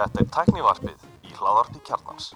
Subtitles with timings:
[0.00, 2.26] Þetta er tæknivarpið í hláðarpi kjarnans.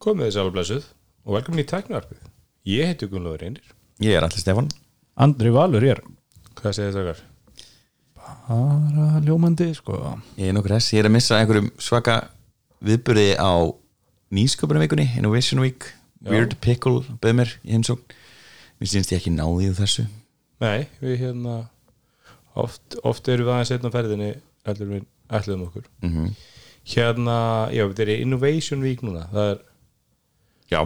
[0.00, 0.84] Komið þið sálu blessuð
[1.26, 2.20] og velkomin í tæknarpið.
[2.70, 3.66] Ég heiti Gunnlaugur Einir.
[4.00, 4.70] Ég er allir Stefán
[5.20, 6.00] Andri Valur er
[6.56, 7.20] Hvað segir þetta okkar?
[8.50, 9.98] bara ljómandi sko
[10.38, 12.14] Ég er nokkur þess, ég er að missa einhverjum svaka
[12.80, 13.52] viðburði á
[14.32, 15.90] nýsköpunarvikunni, Innovation Week
[16.24, 18.16] Weird Pickle, bauð mér í heimsókn
[18.80, 20.06] Mér syns ég ekki náði í þessu
[20.60, 21.56] Nei, við hérna
[22.58, 24.30] oft, oft erum við aðeins einn á ferðinni
[24.68, 25.86] ætlum við ætlum okkur.
[26.04, 26.32] mm
[26.90, 29.26] Hérna, já, þetta er Innovation Week núna.
[29.30, 29.58] Það er,
[30.70, 30.80] Já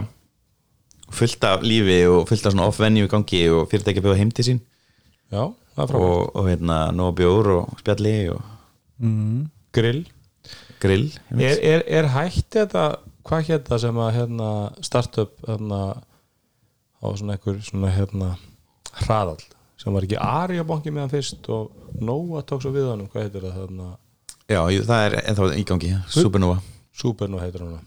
[1.15, 4.45] Fullt af lífi og fullt af svona off-venue gangi og fyrirtæki að bjóða heim til
[4.47, 4.59] sín
[5.31, 6.01] já, það er frábært.
[6.01, 8.41] og, og hérna nóg bjór og spjalli og
[8.97, 9.43] mm.
[9.77, 10.01] Grill.
[10.81, 12.87] grill Er, er, er hægt þetta,
[13.25, 14.49] hvað hérna sem að hérna
[14.85, 15.81] startup hérna
[17.01, 18.35] á svona einhver svona hérna
[19.03, 19.41] hraðall
[19.79, 23.45] sem var ekki Arjabanki með hann fyrst og Nóa tók svo við hann hvað heitir
[23.45, 23.89] það þarna?
[24.45, 26.57] Já, það er ennþá í gangi, Supernova.
[26.95, 27.77] Supernova heitir hann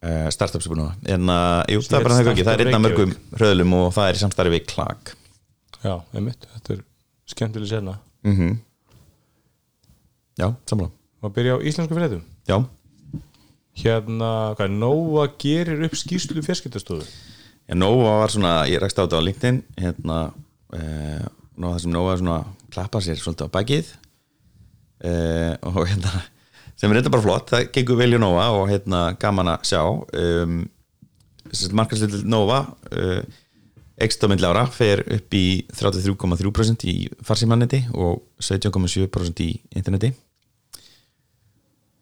[0.00, 0.96] uh, Startup Supernova.
[1.08, 3.14] En uh, jú, það er bara það í gangi, það er einn af Startup mörgum
[3.40, 5.14] hröðlum og það er í samstarfi við Klag
[5.80, 6.82] Já, einmitt, þetta er
[7.32, 7.96] skemmtileg sena.
[8.26, 8.58] Mm
[10.40, 10.92] Já, sammála.
[11.20, 12.22] Má byrja á íslensku fréttum?
[12.48, 12.64] Já,
[13.80, 17.04] Hérna, hvað, Nóa gerir upp skýrslu fjarskiptastofu
[17.70, 20.18] Já, Nova var svona, ég rækst á þetta á LinkedIn hérna
[20.74, 22.38] eh, það sem Nova svona
[22.74, 23.92] klappa sér svolítið á bakið
[25.06, 26.24] eh, og hérna
[26.74, 29.84] sem er reynda bara flott, það gengur vel í Nova og hérna gaman að sjá
[29.86, 30.56] um,
[31.76, 33.20] markarslill Nova uh,
[34.00, 35.44] ekst á myndli ára fer upp í
[35.76, 36.94] 33,3% í
[37.26, 40.10] farsímaneti og 17,7% í interneti.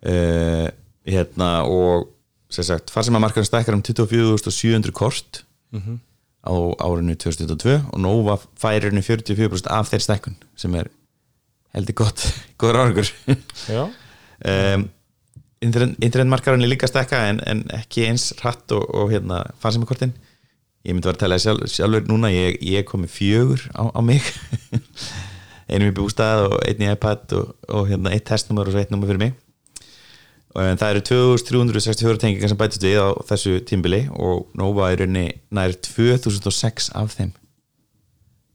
[0.06, 0.70] Uh,
[1.08, 2.12] hérna og
[2.55, 5.42] sem sagt, farsímamarkarinn stækkar um 24.700 kort
[6.48, 10.88] á árinu 2022 og Nova færir henni 44% af þeir stækkun sem er
[11.75, 12.25] heldur gott
[12.60, 13.10] góður árangur.
[14.38, 14.88] Um,
[15.60, 20.15] internetmarkarinn er líka stækka en, en ekki eins hratt og, og hérna farsímakortin.
[20.87, 24.22] Ég myndi vera að tala sjálf, sjálfur núna ég, ég komi fjögur á, á mig.
[25.69, 28.94] Einum í bústað og einn í iPad og, og hérna eitt testnumur og svo eitt
[28.94, 29.34] numur fyrir mig
[30.56, 35.41] en það eru 2364 tengingar sem bætist við á þessu tímbili og Nova er rauninni
[35.54, 37.34] nær 2006 af þeim.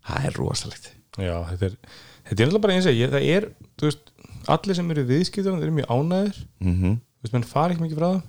[0.07, 0.91] Það er rosalegt.
[1.17, 1.77] Já, þetta er
[2.23, 4.11] Þetta er bara eins og ég, það er þú veist,
[4.51, 6.93] allir sem eru viðskiptur þeir eru mjög ánæður mm -hmm.
[6.97, 8.21] þú veist, menn fara ekki mikið frá það.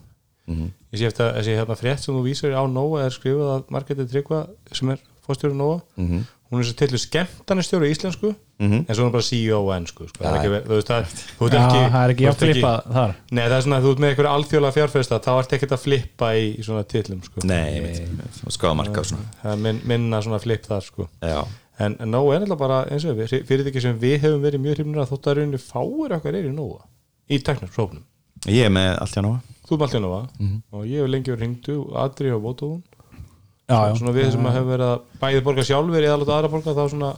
[0.93, 3.71] Ég sé eftir að þessi hérna frétt sem þú vísar á Nóa er skrifað að
[3.71, 4.41] Margrethe Tryggva
[4.73, 6.27] sem er fórstjóri Nóa Mhm.
[6.51, 8.85] hún er svo til skemmtanistjóri í íslensku Mhm.
[8.89, 10.23] en svo er hún bara CEO á ennsku sko.
[10.23, 11.05] það er ekki, þú veist, það,
[11.39, 13.15] það er ekki að flippa þar.
[13.31, 15.83] Nei, það er svona að þú ert með einhverja alþjóðlega fjárfesta þá ert ekki að
[15.83, 17.45] flippa í, í svona titlum sko.
[17.51, 18.07] Nei,
[18.55, 19.11] skáðamarka og
[19.43, 21.09] það er min, minna svona flip þar sko.
[21.21, 21.43] Já,
[21.79, 24.79] en, en Nóa er náttúrulega bara eins og við fyrirtæki sem við hefum verið mjög
[24.79, 26.85] hrifnir að þótt að rauninni fáir okkar er í Nóa
[27.27, 28.05] í teknarsóknum
[28.47, 30.21] ég er með allt hjá Nova þú er alltaf Nóa?
[30.77, 32.83] Og ég hef lengi verið hringdu Adri og Vótóðun
[33.67, 33.95] já, já.
[33.99, 37.13] svona við sem hefur verið að bæði borga sjálfur eða láta aðra borga þá svona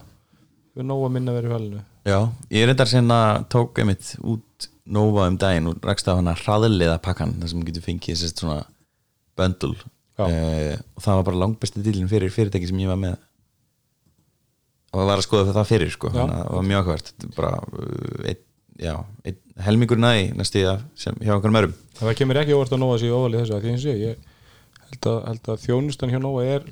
[0.77, 2.19] við Nóa minna verið í fælinu Já,
[2.55, 7.35] ég reyndar að tók einmitt út Nova um daginn og rakst á hana hraðliða pakkan
[7.41, 8.61] þar sem getur fengið sérst svona
[9.37, 13.17] böndul uh, og það var bara langbesti dílinn fyrir fyrirtæki sem ég var með.
[14.95, 18.31] Og var að skoða það fyrir sko, þannig að það var mjög ákvært bara uh,
[18.31, 18.45] einn,
[18.87, 18.95] já,
[19.67, 20.01] helmingur
[20.69, 23.67] það sem hjá einhverjum örum það kemur ekki óvart að Nóa sé óvalið þessu að
[23.67, 26.67] því eins og ég, ég held að, held að þjónustan hjá Nóa er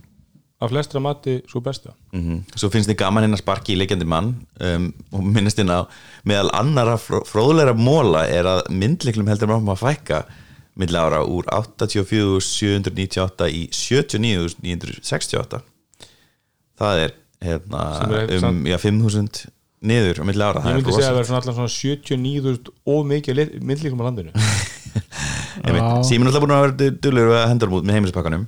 [0.63, 1.91] af flestra mati svo besta.
[2.15, 4.29] Mm Svo finnst þið gaman inn að sparki í leikjandi mann
[4.61, 5.87] um, og minnist inn á
[6.25, 10.19] meðal annara fró, fróðleira móla er að myndliklum heldur maður að fækka
[10.81, 15.61] milli ára úr 84.798 í 79.968
[16.81, 17.11] það er
[17.45, 17.83] hérna
[18.25, 19.47] er um já, 5.000
[19.85, 20.65] niður á milli ára.
[20.65, 24.31] Ég myndi segja að það er svona allan svona 79.000 og mikið myndlíkum á landinu.
[26.09, 28.45] Síminn er alltaf búin að vera dullur að hendur út með heimilispakkanum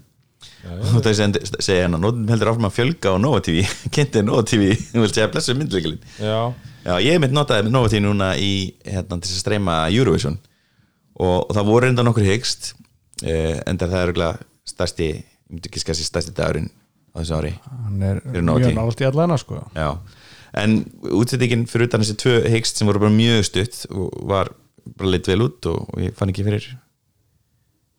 [0.67, 1.21] og það
[1.61, 3.63] segja hérna, nótum heldur áfram að fjölga á Nova TV,
[3.95, 6.39] kynnti Nova TV þú vilt segja blessu myndleiklin já,
[6.87, 8.51] Já, ég mitt notaði með Nova TV núna í
[8.87, 10.37] hérna til að streyma Eurovision.
[11.17, 12.75] Og, og það voru enda nokkur hyggst
[13.27, 15.09] eh, enda það er örgulega stærsti,
[15.57, 16.69] ekki skassi stærsti dagurinn
[17.11, 19.63] á þessu ári hann er mjög nált í allana sko.
[19.75, 19.89] Já,
[20.63, 20.77] en
[21.17, 24.53] útsettingin fyrir utan þessi tvö hyggst sem voru bara mjög stutt og var
[24.87, 26.69] bara leitt vel út og, og ég fann ekki fyrir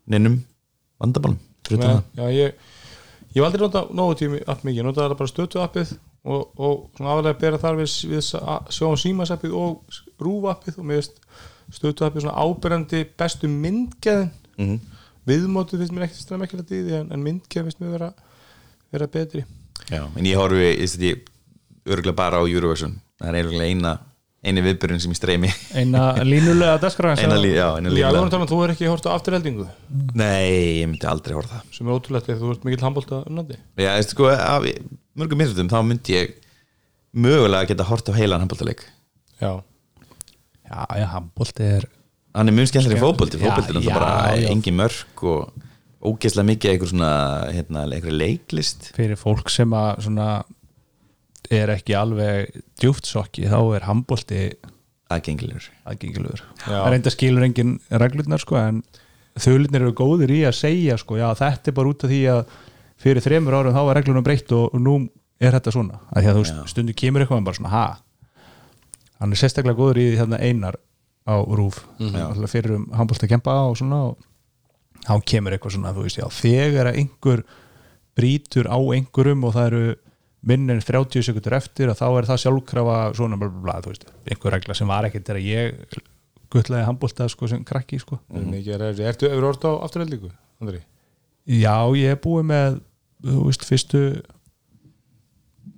[0.08, 0.40] neinum
[1.02, 1.42] vandabálum
[2.16, 2.67] já ég
[3.36, 5.94] ég hef aldrei nota nógu tími app mikið, ég notaði bara stötu appið
[6.28, 8.24] og, og svona aðalega bera þar við, við
[8.76, 11.20] sjáum símas appið og rúf appið og mér veist
[11.76, 14.80] stötu appið svona áberandi bestu myndgeðin Mhm.
[15.28, 18.14] viðmótið finnst mér ekki stræða ekki að því en, en myndgeðin finnst mér vera,
[18.92, 19.44] vera betri.
[19.92, 21.12] Já, en ég horfi
[21.86, 22.96] örgulega bara á Eurovision.
[23.20, 23.92] Það er eiginlega eina,
[24.48, 25.52] eini viðbyrjun sem ég streymi.
[25.78, 29.12] Eina línulega dagskráin eina, lí, já, eina alveg líflega talað, þú er ekki hort á
[29.14, 29.68] afturheldingu?
[30.18, 31.72] Nei, ég myndi aldrei horfa það.
[31.78, 33.60] Sem er ótrúlegt þegar þú ert mikill handbólta unnandi.
[33.78, 34.68] Já, veistu sko, af
[35.18, 36.36] mörgum minnum þá myndi ég
[37.18, 38.84] mögulega geta hort á heilan handbóltaleik
[39.42, 39.62] Já,
[40.68, 41.88] Já, já, handbólti er
[42.38, 43.40] hann er mjög skemmtilega fótbolti.
[43.40, 44.50] Já, fótbolti er já, bara já.
[44.52, 45.54] engin mörk og
[46.08, 47.12] ógeðslega mikið einhver svona
[47.56, 48.92] hérna, einhver leiklist.
[48.98, 50.28] Fyrir fólk sem að svona
[51.54, 54.42] er ekki alveg djúft sokki þá er handbólti
[55.10, 55.70] aðgengilegur.
[56.66, 58.82] það reynda skilur engin reglurnar sko en
[59.38, 62.42] þauðlunir eru góðir í að segja sko já þetta er bara út af því að
[62.98, 64.98] fyrir þremur árum þá var reglunum breytt og, og nú
[65.38, 66.02] er þetta svona.
[66.12, 67.86] Að því að þú stundu kemur eitthvað en bara svona ha?
[69.22, 70.80] Hann er sérstaklega góður í því þarna einar
[71.28, 72.48] á rúf mm -hmm.
[72.48, 74.18] fyrir um handbólt að kempa og svona og
[75.06, 77.44] þá kemur eitthvað svona þú veist já þegar einhver
[78.16, 79.96] brýtur á einhverjum og það eru
[80.44, 83.94] minn en 30 sekundur eftir að þá er það sjálfkrafa svona bla, bla, bla, þú
[83.94, 85.98] veist, einhver regla sem var ekkert þegar ég
[86.54, 88.20] guttlaði handbólta sko, sem krakki sko.
[88.32, 90.30] er að reyða Ertu hefur hort á afturheldingu,
[90.62, 90.84] Andri?
[91.48, 92.80] já, ég er búið með
[93.26, 94.02] þú veist, fyrstu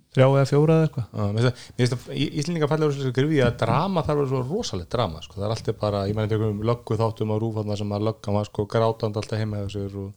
[0.10, 2.94] þrjá eða fjóra eða eitthvað Já, mér finnst það- mér finnst að Í- Íslendingar fallega
[2.98, 5.36] svo grifið að drama þarf að vera svo rosalegt drama sko.
[5.38, 8.34] það er alltaf bara, ég meni þegar um löggu þáttum á rúfanna sem að lögga
[8.34, 10.14] maður sko grátand alltaf heima hjá sér og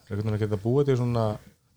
[0.00, 1.26] það er einhvern veginn að geta búið til svona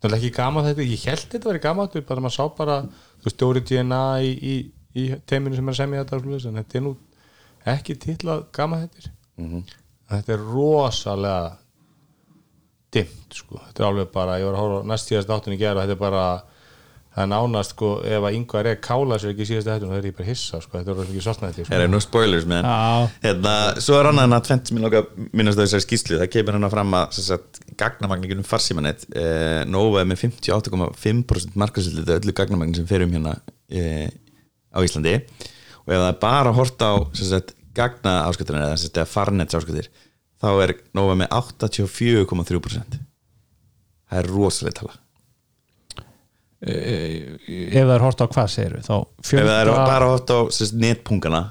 [0.04, 2.76] það er ekki gaman þetta, ég held þetta væri gaman þetta bara maður sá bara,
[3.22, 4.54] þú veist, Dóri DNA í, í,
[5.00, 6.94] í teiminu sem er að semja þetta en þetta er nú
[7.74, 9.12] ekki titlað gaman þetta
[10.14, 11.56] þetta er rosalega
[12.94, 15.96] dimmt sko, þetta er alveg bara ég var að hóra næst síðast áttunni gera þetta
[15.96, 16.24] er bara
[17.14, 20.08] það er nánast sko, ef að yngvar er kála sér ekki síðast áttunni, það er
[20.08, 22.68] ég bara hissa sko, þetta er alveg ekki svartna þetta Það eru nú spoilers með
[23.22, 23.54] hérna,
[23.86, 26.58] Svo er annað en að tvent sem ég lóka minnast á þessari skýslu, það kemur
[26.58, 32.80] hann fram að sem sagt, gagnamagningunum farsímanett eh, Nova er með 58,5% markasildið öllu gagnamagnin
[32.80, 33.36] sem fer um hérna
[33.70, 34.10] eh,
[34.74, 35.20] á Íslandi.
[35.84, 39.02] Og ef það er bara að horta á sem sagt, gagna ásköttur eða sem sagt,
[39.10, 39.90] farnets ásköttur
[40.42, 43.00] þá er Nova með 84,3%
[44.04, 45.03] Það er rosalega tala
[46.64, 50.38] ef það er hort á hvað segir við þá Ef það er bara að horta
[50.40, 50.42] á
[50.80, 51.42] netpungana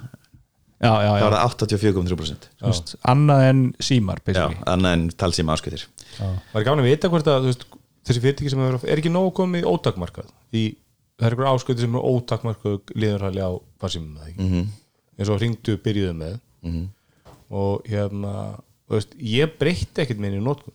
[0.83, 5.05] já, já, þá já, er það 84,3% Þú veist, annað en símar Já, annað en
[5.23, 5.85] talsíma ásköttur
[6.19, 7.65] var ekki gáðin að vita hvort að veist,
[8.07, 10.29] þessi fyrirtæki sem er, er ekki nógu komið ótakmarkað?
[10.53, 10.63] Því
[11.17, 13.51] það er einhver ásköti sem er ótakmarkað liðurhæli á
[13.81, 14.37] farsímum ekki?
[14.43, 14.67] Mhm.
[15.17, 16.37] eins og hringdu byrjuðu með.
[17.53, 18.33] Og hérna
[18.89, 20.73] veist, ég breytti ekkert minni í notkun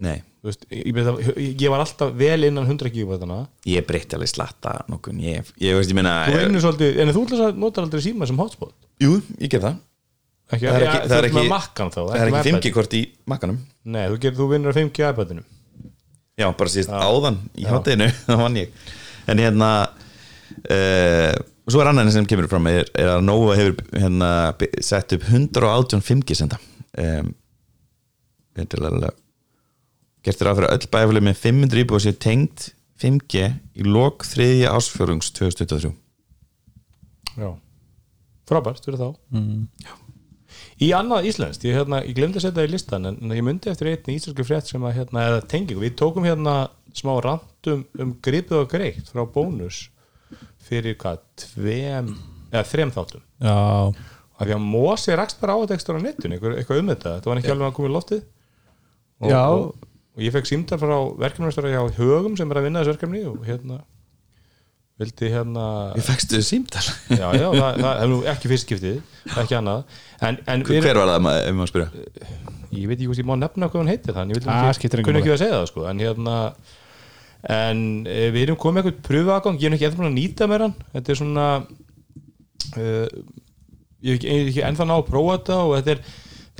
[0.00, 0.16] Nei,
[0.46, 0.86] veist, ég,
[1.60, 5.92] ég, var alltaf vel innan 100 gigabætana ég breytti alveg slatta nokkun, ég, ég veist,
[5.92, 8.72] ég meina vinnur svolítið, en þú ætlar að nota aldrei síma sem hotspot?
[9.04, 9.76] Jú, ég ger það.
[10.50, 12.48] Ekki, Það er ekki- það er ekki- makkan þá Það er ekki iPad.
[12.64, 15.44] 5G kort í makkanum Nei, þú, ger, þú vinnur að 5G iPadinu
[16.40, 18.72] Já, bara síðast áðan í hátteginu Það vann ég.
[19.30, 19.68] En hérna
[20.64, 21.34] uh,
[21.70, 24.30] Svo er annan sem kemur fram er, er að Nova hefur hérna,
[24.82, 26.58] sett upp 118 5G senda.
[26.98, 27.28] Um,
[28.58, 29.12] Vendilega
[30.26, 32.68] Gert er að fyrir öll bæfali með 500 íbúið sér tengt
[33.00, 33.46] 5G
[33.80, 35.94] í lok þriðja ásfjörungs 2023
[37.40, 37.50] Já,
[38.50, 39.08] frábært fyrir þá.
[40.80, 43.70] Í annað íslenskt, ég, hérna, ég glemdi að setja það í listan en, ég myndi
[43.70, 46.54] eftir einni íslenski frétt sem að hérna, tengingu, við tókum hérna
[46.96, 49.84] smá randum um gripið og greitt frá bónus
[50.66, 52.10] fyrir hvað, tveim
[52.50, 53.22] eða þrem þáttum.
[53.44, 53.56] Já,
[54.40, 57.14] af því að Mosi rakst bara á þetta ekstra á netun eitthvað, eitthvað um þetta,
[57.18, 58.26] þetta var ekki alveg að koma í loftið.
[59.20, 59.42] Og, Já.
[59.44, 59.89] og,
[60.20, 63.40] og ég fekk símdar frá verkefnumstara hjá Högum sem er að vinna þessu verkefni og
[63.48, 63.78] hérna
[65.00, 65.64] vildi hérna
[65.96, 68.98] Ég fækstu símtal já, já, það, það er nú ekki fyrst skiptið
[69.40, 69.94] ekki annað
[70.28, 72.04] en, en við, Hver var það, ma- ef maður spyrja?
[72.76, 75.22] ég veit ekki hvort ég má nefna hvað hún heitir þannig ég vil Ah, kunni
[75.22, 75.86] ekki að segja það sko.
[75.90, 76.36] en hérna
[77.56, 80.66] en e, við erum komið eitthvað pröfuagang ég er nú ekki eftir að nýta mér
[80.66, 81.46] hann þetta er svona
[82.76, 83.06] uh,
[84.04, 86.02] ég er ekki, ég er ekki ennþá ná að prófa þetta og þetta er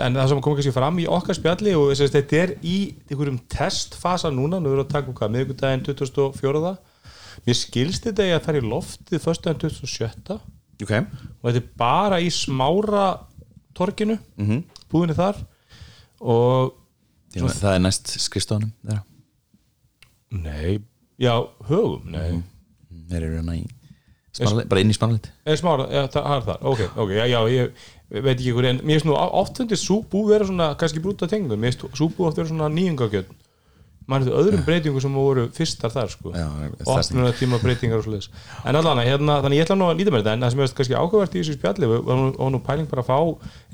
[0.00, 2.76] en það sem kom kannski fram í okkar spjalli og þess að þetta er í
[3.10, 6.72] einhverjum testfasa núna, nú erum við að taka um hvað miðvikudaginn 24.
[7.46, 10.40] Mér skilst þetta í að fara í loftið föstudaginn 27
[10.80, 10.92] Ok.
[10.96, 13.06] Og þetta er bara í smára
[13.76, 14.62] torginu, Mhm.
[14.90, 15.36] búðinni þar.
[16.20, 16.74] Og
[17.30, 18.72] Svona, Það er næst skrifstofunum
[20.32, 20.78] nei,
[21.20, 21.34] já,
[21.68, 22.42] högum nei,
[23.10, 23.64] Þeir eru hérna í
[24.36, 26.64] smálit, bara inn í smálit er smára, já, það er það.
[26.70, 30.24] Ok, ok, já, já, ég veit ekki hverju en mér finnst nú oft fundið súbú
[30.30, 33.30] vera svona kannski brúta tengum, mér finnst súbú oft vera svona nýjungagjöld
[34.10, 36.32] maður hefði öðrum breytingum sem voru fyrstar þar sko.
[36.34, 38.26] Opnuna tíma breytingar og svoleiðis.
[38.66, 40.72] En allan, hérna, þannig ég ætla nú að líta með þetta en það sem er
[40.80, 43.18] kannski áhugavert í þessu spjalli og nú- pæling bara að fá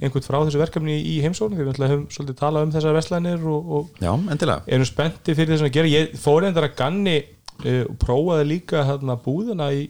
[0.02, 3.72] einhvern frá þessu verkefni í heimsókn því við höfum svolítið talað um þessar vestlænir og,
[3.78, 4.60] og Já, endilega.
[4.68, 5.92] erum spennti fyrir þess að gera.
[5.94, 9.86] Ég fór endar að ganni uh, og prófaði líka hérna, búðina í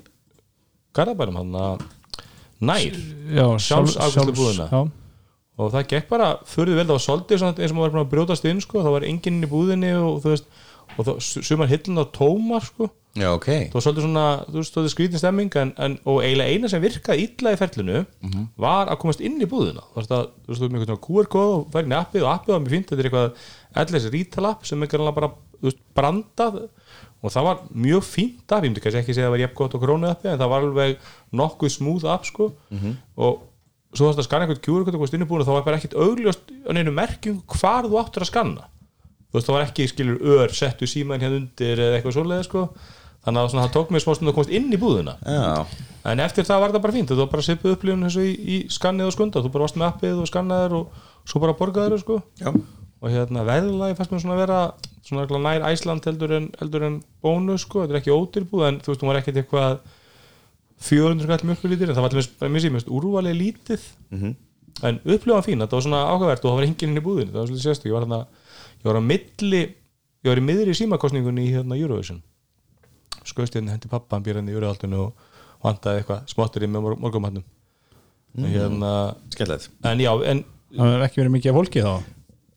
[0.96, 1.64] Garðabænum hérna,
[2.66, 3.00] nær
[3.36, 4.68] já, Sjálfsafgreiðslubúðina.
[4.72, 4.80] já,
[5.56, 8.06] og það gekk bara fyrir vel, það var svolítið svona eins og maður var búin
[8.06, 10.48] að brjótast inn sko, það var enginn inn í búðinni og þú veist
[10.96, 12.88] og það, sumar hillin á tómar sko.
[13.16, 13.46] Já, ok.
[13.48, 16.82] Það var svolítið svona, þú veist, svolítið skrítin stemming en, en, og eiginlega eina sem
[16.84, 18.02] virkaði illa í ferlinu
[18.60, 19.84] var að komast inn í búðina.
[19.92, 22.54] Þú veist, að, þú veist, þú veist, með einhvern QR-kóð og í appið og appið
[22.54, 25.80] var mjög fínt, þetta er eitthvað LS retail app sem er grannlega bara, þú veist,
[25.96, 26.60] brandað
[27.26, 29.58] og það var mjög fínt app, ég myndi kannski ekki segja að það var jafn
[29.58, 31.10] gott og krónu appi en það var alveg
[31.42, 32.52] nokkuð smúð app sko.
[33.18, 33.42] Og
[33.96, 35.98] svo þarst að skanna einhvern QR-kóð og komast inn í búðina þá var bara ekkit
[35.98, 38.66] augljóst á neinu merkjum hvar þú áttur að skanna
[39.26, 42.62] þú veist, það var ekki, skilur, ör settu síman hérna undir eða eitthvað svoleiði sko.
[43.26, 45.16] Þannig að það tók mér smá stund að komast inn í búðina.
[45.26, 48.28] Já, en eftir það var þetta bara fínt þú var bara svipuð upplifun eins og
[48.28, 49.42] í, í skannið og skunda.
[49.42, 52.20] Þú bara varst með appið og skannaðir og svo bara borgaðir sko.
[52.38, 52.52] Já,
[53.02, 54.60] og hérna veðlagi fannst mér svona að vera
[55.06, 58.92] svona nær Æsland heldur en, heldur en bónus sko, þetta er ekki ódýrbúð en þú
[58.92, 59.78] veist, hún var ekkert eitthvað
[60.86, 63.86] 400 kall mjög lítir en það var til mér mér úrvalið lítið.
[64.84, 67.38] En upplifan fín, þetta var svona áhugavert og það var enginn inn í búðinu, það
[67.40, 68.18] var svolítið sérstu ég var, hérna,
[68.82, 72.18] ég var á milli ég var í miðri símakostningunni í hérna Eurovision.
[73.24, 75.24] Skoðst hérna hendi pappa hann býr hérna í Euroaldinu og
[75.64, 77.46] vantaði eitthvað smottir í með mor morgumannum
[78.36, 78.50] mm.
[78.52, 78.92] hérna,
[79.32, 79.70] skemmtilegt.
[79.86, 80.44] En já, en
[80.76, 81.94] það er ekki verið mikið af fólki þá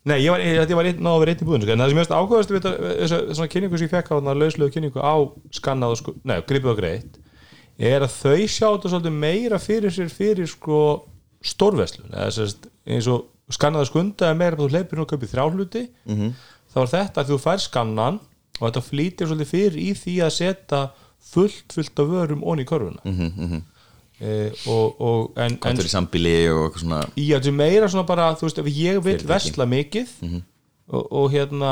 [0.07, 1.73] Nei, ég var, ég, var einn, náðu vera einn í búðinu sko.
[1.73, 4.15] en það sem ég veist ákvæðast við þetta þessa svona kynningu sem ég fekk á
[4.15, 5.15] þarna lauslegu kynningu á
[5.57, 7.17] skannað og sko, nei, gripið og greitt
[7.89, 10.79] er að þau sjá þetta svolítið meira fyrir sér fyrir sko
[11.43, 15.83] stórveslun eins og skannað og skunda er meira að þú hleypir nú að kaupi þrjáhluti
[16.07, 16.31] -hmm.
[16.73, 18.19] þá er þetta að þú fær skannan
[18.59, 20.81] og þetta flýtir svolítið fyrir í því að setja
[21.19, 23.61] fullt fullt af vörum onni í körfuna mm -hmm.
[23.61, 23.78] e,
[24.19, 25.79] og, og en, en
[26.59, 30.15] eitthvað svona að þetta er meira svona bara þú veist ef ég vil vesla mikið
[30.89, 31.71] og, og hérna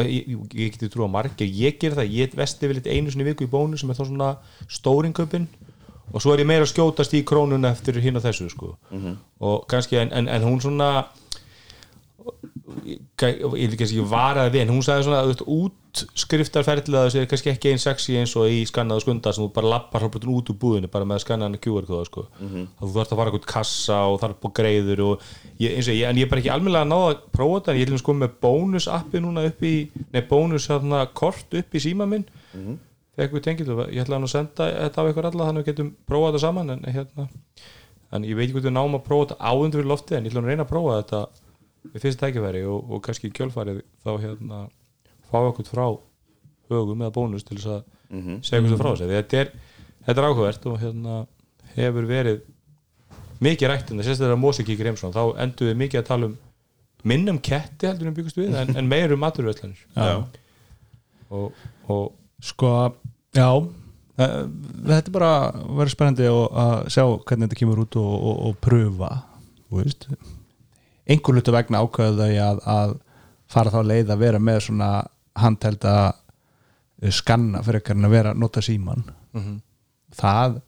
[0.00, 3.10] ég, ég, ég geti trú á margir, ég ger það ég vesti vel eitt einu
[3.10, 4.30] í viku í bónu sem er þá svona
[4.70, 5.48] stórinköpin
[6.12, 8.74] og svo er ég meira að skjótast í krónuna eftir hinn og þessu sko.
[9.40, 11.06] Og kannski en, en, en hún svona
[12.86, 17.28] ég ég vil kannski ekki varaði við en hún sagði svona að útskriftarferðlega þessi er
[17.30, 20.52] kannski ekki einn sexy eins og í skannaðu skunda sem þú bara lappar hálfbrotin út
[20.52, 22.24] úr búðinu bara með skannaðan QR-kóða sko.
[22.40, 25.26] að þú þarfst að fara eitthvað kassa og þarf búið greiður og
[25.58, 27.74] ég, eins og ég, en ég er bara ekki almennilega að náða að prófa þetta
[27.74, 29.74] en ég ætlum sko með bónus appi núna upp í
[30.14, 32.26] nei bónus hérna kort upp í síma minn.
[33.12, 35.72] Þegar við tengið og ég ætla að senda þetta á ykkur alla þannig að við
[35.74, 37.26] getum prófað þetta saman en, hérna,
[38.16, 40.32] en ég veit ekki hvort við náum að prófa þetta áundur fyrir loftið en ég
[40.32, 41.20] ætla að reyna að prófa þetta
[41.90, 44.62] við fyrst tækifæri og, og kannski í kjölfarið þá hérna
[45.30, 45.86] fá okkur frá
[46.72, 47.82] högum eða bónus til þess að
[48.46, 49.52] segja hversu frá þessu Því þetta er,
[50.06, 51.18] þetta er áhugavert og hérna
[51.76, 52.42] hefur verið
[53.42, 56.28] mikið rætt en það sést að Mósi kíkir Eimsson þá endur við mikið að tala
[56.30, 56.36] um
[57.10, 60.22] minnum ketti heldur en byggust við en, en meir um maturvöldlanir Já.
[61.34, 61.56] og,
[61.90, 62.12] og
[62.44, 62.92] sko,
[63.34, 63.48] já
[64.22, 65.32] þetta er bara
[65.80, 69.10] verið spennandi og að sjá hvernig þetta kemur út og, og, og pröfa
[69.72, 70.06] veist
[71.08, 72.96] einhver hlutu vegna ákveðu þau að, að
[73.52, 74.90] fara þá leið að vera með svona
[75.38, 75.94] handhelda
[77.10, 79.02] skanna fyrir ekkert að vera nota síman
[80.14, 80.60] það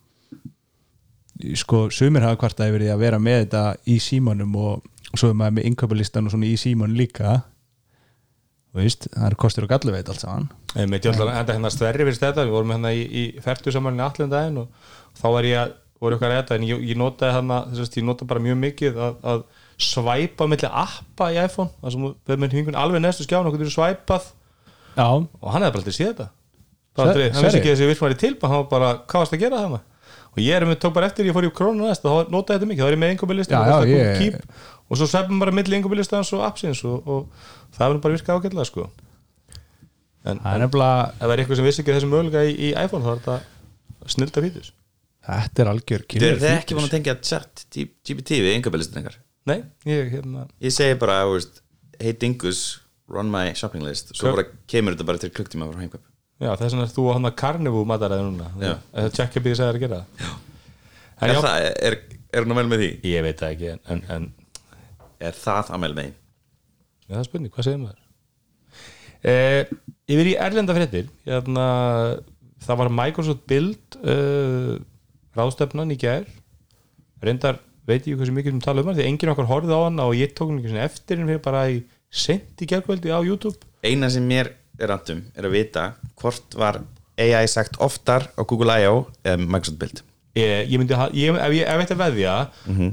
[1.59, 5.33] sko, sumir hafa hvart að því að vera með þetta í símanum og, og svo
[5.33, 7.41] er maður með innköpulistan og svona í síman líka.
[8.75, 10.49] Veist, það er kostur og gallu veit allt saman.
[10.75, 14.63] Að enda hérna stverri fyrir þetta, við vorum hérna í, í færtu samanlega allan daginn
[14.65, 17.85] og þá var ég að, voru okkar að þetta en ég, ég notaði hérna, þess
[17.93, 19.45] að ég notaði bara mjög mikið að, að
[19.81, 23.73] svæpa milli appa í iPhone, það sem við með hingun alveg næstu skjána og getur
[23.75, 24.31] svæpað.
[24.95, 26.29] Já, og hann hefði bara aldrei séð þetta.
[26.95, 29.81] Aldrei, hann vissi ekki þessi í tilbæð hann var bara, hvað varst að gera það
[30.35, 32.59] og ég er með, tók bara eftir, ég fór í krónu næst og þá notaði
[32.59, 33.11] þetta mikið, þá er ég með
[33.55, 34.47] Já, já, ég-
[34.91, 38.69] og svo sveppum bara milli einhverjubilistans og appsins og, og það nú bara virkað ágætlega
[38.69, 38.87] sko.
[40.25, 42.71] en, það er nefnilega ef það er eitthvað sem vissi ekki þessi mögulega í, í
[42.85, 44.73] iPhone þá er þetta snilda fítus
[45.25, 49.17] Þetta er algjör eru þið ekki búin að tengja chat GPT við yngabælistin ykkar
[49.51, 49.59] nei,
[49.89, 51.61] ég hérna Ég segi bara, veist,
[52.01, 52.63] hey Dingus
[53.13, 56.05] run my shopping list svo Hva- bara kemur þetta bara til klukktíma frá heimkaup
[56.41, 58.75] já, þess vegna er þú að hann að karnivu mataræði núna Já.
[59.03, 60.33] eða tjekka býðis að það er að gera það
[61.15, 61.97] en Er já, það, er,
[62.35, 62.89] er hún að vel með því?
[63.13, 64.31] ég veit það ekki en, en, en
[65.25, 66.15] Er það að vel með því?
[67.05, 68.01] Já, það er spurning, hvað segir maður?
[69.25, 69.63] Eh,
[70.13, 71.67] yfir í erlenda fréttir hérna,
[72.65, 74.75] það var Microsoft Build uh,
[75.39, 76.27] ráðstefnan í gær
[77.25, 80.01] reyndar veit ég hversu mikið um tala um hann því enginn okkar horfði á hann
[80.05, 81.83] og ég tók hann eftir hann fyrir bara í
[82.15, 85.85] sent í gærkvöldi á YouTube Eina sem mér er randum er að vita
[86.21, 86.81] hvort var
[87.21, 89.07] AI sagt oftar á Google I.O.
[89.23, 90.03] eða Microsoft Build
[90.35, 92.35] ég, ég myndi, ég, ef ég ef ég ætti að veðja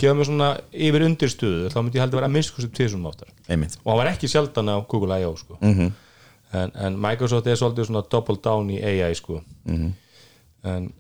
[0.01, 3.07] gefa mér svona yfir undirstöðu þá myndi ég haldi að vera að minnst hversu tíðsum
[3.10, 5.33] áttar einmitt og hann var ekki sjaldan á Google I.O.
[5.39, 5.57] sko.
[5.62, 5.91] Mhm.
[6.53, 9.39] en, en Microsoft er svolítið svona double down í AI sko.
[9.65, 10.91] en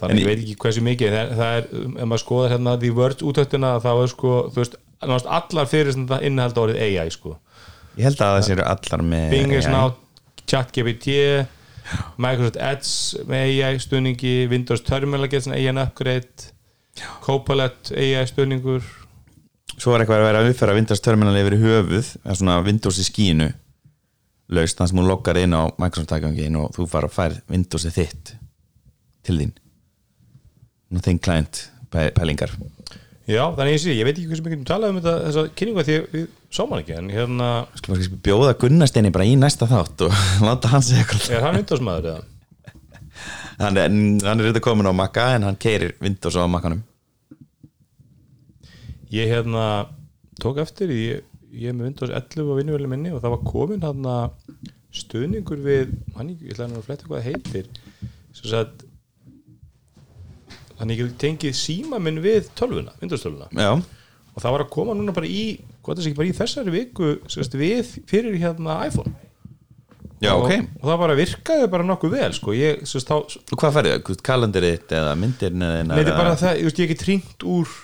[0.00, 2.90] þannig En ég veit ekki hversu mikið það, það er, ef maður skoðar hérna The
[2.96, 4.78] Word útöktina þá er sko, þú veist,
[5.38, 7.36] allar fyrir þetta innihald orðið AI sko.
[7.98, 9.94] ég held að það séu allar með Bing is now
[10.48, 11.18] ChatGPT
[12.20, 16.52] Microsoft Edge með AI stuðningi Windows Terminal gets an AI upgrade
[17.22, 18.82] Copilot AI stuðningur.
[19.78, 23.06] Svo var eitthvað að vera að uppfæra Windows Terminal yfir höfuð eða svona Windows í
[23.06, 23.52] skínu
[24.48, 27.96] laust, þannig sem hún loggar inn á Microsoft tækangin og þú fara að fær Windowsið
[27.98, 28.34] þitt
[29.28, 29.56] til þín
[30.90, 31.20] þinn
[31.92, 32.52] pæ- pælingar.
[33.28, 35.82] Já, þannig ég sé, ég veit ekki hversu mikið um talað um þetta þessa kynningu
[35.84, 36.22] því að við
[36.56, 40.14] sáum hann ekki en hérna, bara kannski bjóða Gunnasteini bara í næsta þátt og
[40.48, 41.26] láta hann segja eitthvað.
[41.36, 42.24] Er hann Windows-maður eða?
[43.58, 43.90] hann er,
[44.24, 46.80] hann er þetta komin á Maca en hann keirir Windows á Macanum.
[49.12, 49.66] Ég hérna
[50.40, 53.84] tók eftir ég, ég er með Windows 11 á vinnuvelum minni og það var komin
[53.84, 54.08] hann
[54.98, 57.68] stuðningur við, hann ég ætla hann að fletta hvað heitir
[58.32, 58.87] sem sagt
[60.78, 63.48] þannig ég get tengið síma minn við tölvuna, Windows tölvuna.
[63.52, 63.72] Já,
[64.34, 65.42] og það var að koma núna bara í
[65.88, 69.14] það ekki bara í þessari viku sérst, við fyrir hérna iPhone.
[70.18, 70.64] Já og, ok.
[70.80, 72.54] og það bara virkaði bara nokkuð vel sko.
[72.56, 76.32] ég, sérst, þá, og hvað færðu, Hvort kalendarið þitt eða myndir Nei, þetta er bara
[76.40, 77.74] það, ég, veist, ég get ringt úr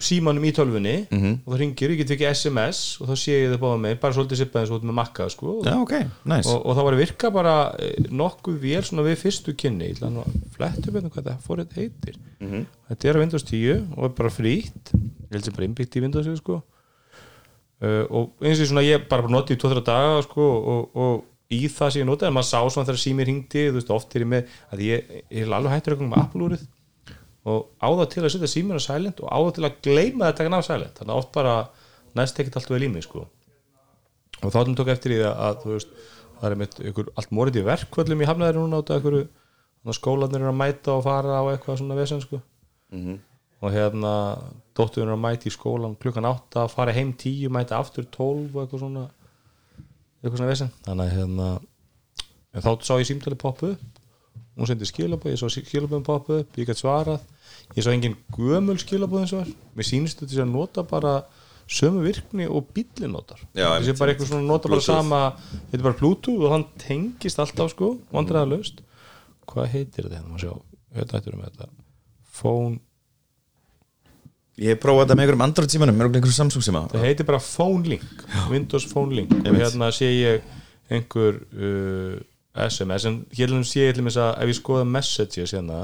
[0.00, 1.32] símanum í tölvunni Mhm.
[1.46, 4.14] og það ringir, ég get ekki SMS og þá sé ég það báða með, bara
[4.16, 5.94] svolítið sippaði eins og út með makka sko, já ok,
[6.26, 9.90] næs og, og það var að virka bara eh, nokkuð vel svona við fyrstu kynni
[9.90, 12.66] ég ætla að fletta upp hérna hvað það fór þetta heitir Mhm.
[12.90, 16.00] þetta er á Windows 10 og er bara frýtt ég held sem bara innbyggt í
[16.02, 16.62] Windows sko.
[17.82, 21.64] uh, og eins og svona ég bara notið í 2-3 daga sko, og, og í
[21.66, 24.28] það sem ég notaði maður sá svona þegar símir hringdi þú veist, oft er ég
[24.30, 26.66] með, að ég, ég er alveg hættur eitthvað með Apple-úrið
[27.48, 30.28] og á það til að setja símir á silent og á það til að gleyma
[30.28, 31.54] þetta ekki ná silent þannig að oft bara
[32.18, 33.26] næst ekkert allt vel í mig sko.
[34.42, 35.94] og þá erum tók eftir í að veist,
[36.40, 39.18] það er með ykkur allt morið í verkvöllum í hafnaðir núna át að ykkur
[39.96, 42.42] skólanir eru að mæta og fara á eitthvað svona vesen sko.
[43.60, 44.12] og hérna
[44.76, 48.62] dótturinn eru að mæta í skólan klukkan 8, fara heim 10, mæta aftur 12 og
[48.64, 49.08] eitthvað svona
[50.20, 51.48] eitthvað svona vesen þannig að hérna
[52.60, 53.74] þá sá ég símtali poppu
[54.58, 57.22] hún sendi skilabóð, ég sá skilabóðum poppu upp ég gæti svarað,
[57.76, 59.88] ég sá engin gömul skilabóð eins og var, mér
[60.24, 61.14] þetta sé að nota bara
[61.70, 62.66] sömu virkni og
[63.54, 64.90] Já, þessi bara eitthvað svona nota bara Bluetooth.
[64.90, 65.20] sama,
[65.70, 68.82] þetta er bara bluetooth og hann tengist alltaf sko, vandræða löst
[69.50, 70.54] hvað heitir þetta hérna, maður sjá.
[70.96, 71.20] Hérna
[72.40, 72.80] phone,
[74.60, 76.82] ég hef prófað þetta með einhverjum Android símanum með einhverjum Samsung síma.
[76.92, 79.34] Það heitir bara phone link Windows phone link.
[79.40, 80.50] Og hérna sé ég
[80.90, 82.18] einhver uh,
[82.56, 85.80] SMS en hérna sé ég þess að ef ég skoða messages hérna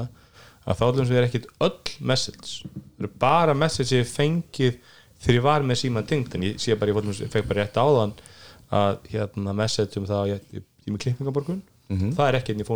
[0.67, 4.79] að þá að er ekkit öll message það eru bara message sem ég fengið
[5.23, 7.79] þegar ég var með síman tengt en ég sé bara, ég þess- fekk bara rétt
[7.79, 8.17] áðan
[8.75, 11.61] að hérna message um það að ég, ég, ég með klippingaborgun.
[12.17, 12.67] Það er ekki inn í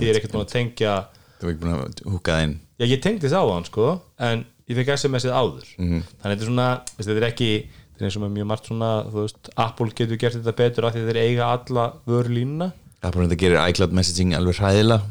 [0.00, 0.94] því ég er ekkert búin að tengja
[1.38, 2.56] þú er ekki búin að húka það inn.
[2.82, 3.86] Já, ég tengdi það á hann sko
[4.18, 5.68] en ég fekk SMS-ið áður.
[5.78, 6.66] Þannig að þetta er svona,
[6.98, 10.56] þetta er ekki þetta er eins og mjög margt svona, veist Apple getur gert þetta
[10.58, 12.72] betur af því þeir eiga alla vörlínuna,
[13.08, 15.02] er þetta gerir iCloud messaging alveg hræðilega.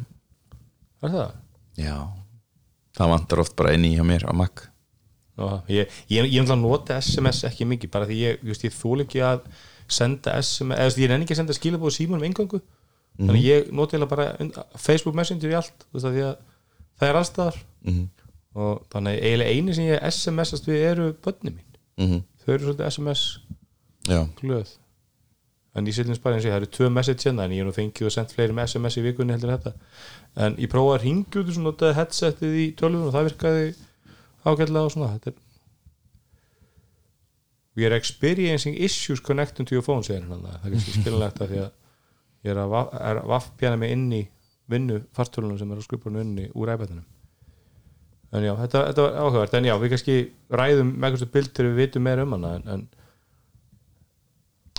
[1.01, 1.31] Er það?
[1.81, 1.95] já,
[2.97, 4.67] það vantar oft bara inn í hjá mér á Mac.
[5.39, 9.01] Já, ég, ég ætla að nota SMS ekki mikið bara því ég, just, ég þól
[9.05, 9.45] ekki að
[9.91, 12.59] senda SMS, eða veist, ég nenni ekki að senda skilabóð símanum engangu
[13.17, 16.35] þannig ég nota eiginlega bara Facebook Messenger í allt þú veist, því að
[17.01, 18.03] það er allstaðar Mhm.
[18.55, 21.67] og þannig að eiginlega eini sem ég SMS-ast við eru börni mín.
[21.97, 23.23] Mm þau eru svolítið SMS
[24.07, 24.69] já, glöð
[25.75, 27.75] en sýtlum bara eins og ég, það eru tvö message hérna en ég er nú
[27.75, 29.71] fengið og sendt fleiri SMS í vikunni heldur þetta.
[30.43, 33.69] En ég prófaði að ringja út og notaði headsetið í tölvun og það virkaði
[34.51, 35.39] ágætlega og svona þetta er
[37.75, 41.51] we are experiencing issues connecting to your phone segir hann það er kannski skilinlegt að
[41.53, 41.69] því að
[42.41, 44.21] ég er að, va- að vaffpjana mig inn í
[44.71, 47.03] vinnu fartölunum sem er á skrifbúrinu inni úr iPadinu
[48.31, 49.55] en já, þetta, þetta var áhugavert.
[49.59, 50.13] En já, við kannski
[50.55, 52.83] ræðum með hversu bild þegar við vitum meira um hana en, en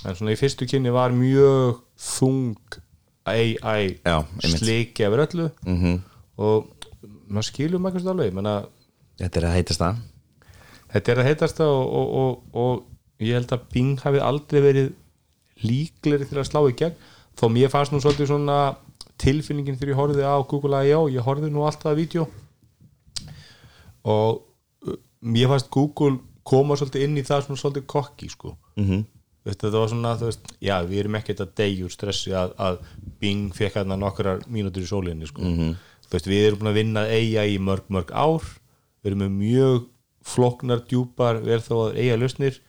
[0.02, 2.80] en svona í fyrstu kynni var mjög þung
[3.28, 4.58] AI já, einmitt.
[4.58, 5.50] sliki yfir öllu.
[5.66, 6.00] Mm
[6.42, 6.88] og
[7.28, 8.54] maður skilur maður hversu alveg menna,
[9.20, 9.98] þetta er að heitast það.
[10.92, 14.88] Þetta er að heitasta og, og, og, og ég held að Bing hafi aldrei verið
[15.62, 16.96] líkleri til að slá í gegn.
[17.38, 18.58] Þó mér fannst nú svolítið svona
[19.22, 21.06] tilfinningin þegar ég horfði á Google I.O.
[21.12, 22.26] ég horfði nú alltaf að vídeo.
[24.08, 24.42] Og
[24.88, 28.56] uh, mér fannst Google koma svolítið inn í það svona svolítið kokki sko.
[28.80, 29.11] Mm veist,
[29.46, 32.82] þetta var svona, þú veist, já, við erum ekkert að deyja úr stressi að, að
[33.22, 35.42] Bing fekk hérna nokkrar mínútur í sólinni sko.
[35.42, 38.44] þú veist, við erum búin að vinna eiga í mörg, mörg ár
[39.02, 39.88] við erum með mjög
[40.22, 42.60] flóknar, djúpar verð þó að eiga lausnir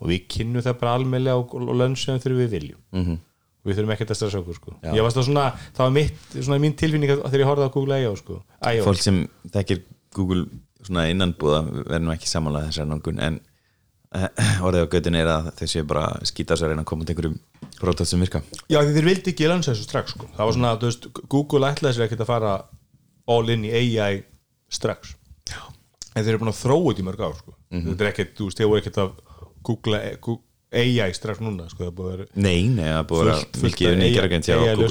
[0.00, 3.18] og við kynnum það bara almennlega og, og lönsum þegar við viljum -hmm.
[3.62, 4.74] og við þurfum ekkert að stressa okkur sko.
[4.82, 8.16] ég það svona, það var mitt, svona mín tilfinning þegar ég horfði á Google I.O.
[8.16, 8.42] Sko.
[8.84, 10.46] Fólk sem þekkir Google
[10.82, 13.40] svona innanbúða verður nú ekki samanlega þessar nangun en
[14.66, 17.14] orðið á göttinu er að séu bara að skýta sér að reyna að koma til
[17.16, 17.36] einhverjum
[17.82, 18.40] rótat sem virka.
[18.70, 20.28] Já, því þeir vildi ekki lansa þessu strax sko.
[20.36, 22.54] það var svona, veist, Google ætlaði sér ekkert að fara
[23.36, 24.22] all in í AI
[24.72, 25.14] strax.
[25.50, 25.60] Já.
[26.14, 27.56] en þeir eru búin að þróa þetta í mörg ár sko.
[27.74, 29.14] þetta er ekkert, þú veist, þeir voru ekkert að
[29.66, 30.44] Google, Google
[30.76, 31.96] AI strax núna sko, er að
[32.34, 34.90] Nei, nei, það er búið að mikið AI gerðugreint hjá Google.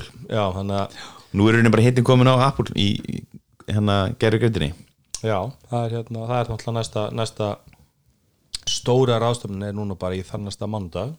[0.79, 0.99] að
[1.35, 3.21] Nú er henni bara hittin komin á Apple í í
[3.67, 4.71] hérna gerðugreintinni
[5.25, 5.39] Já,
[5.71, 7.49] það er hérna, það er næsta, næsta
[8.85, 11.15] stóra ráðstöfnin er núna bara í þann næsta mánudag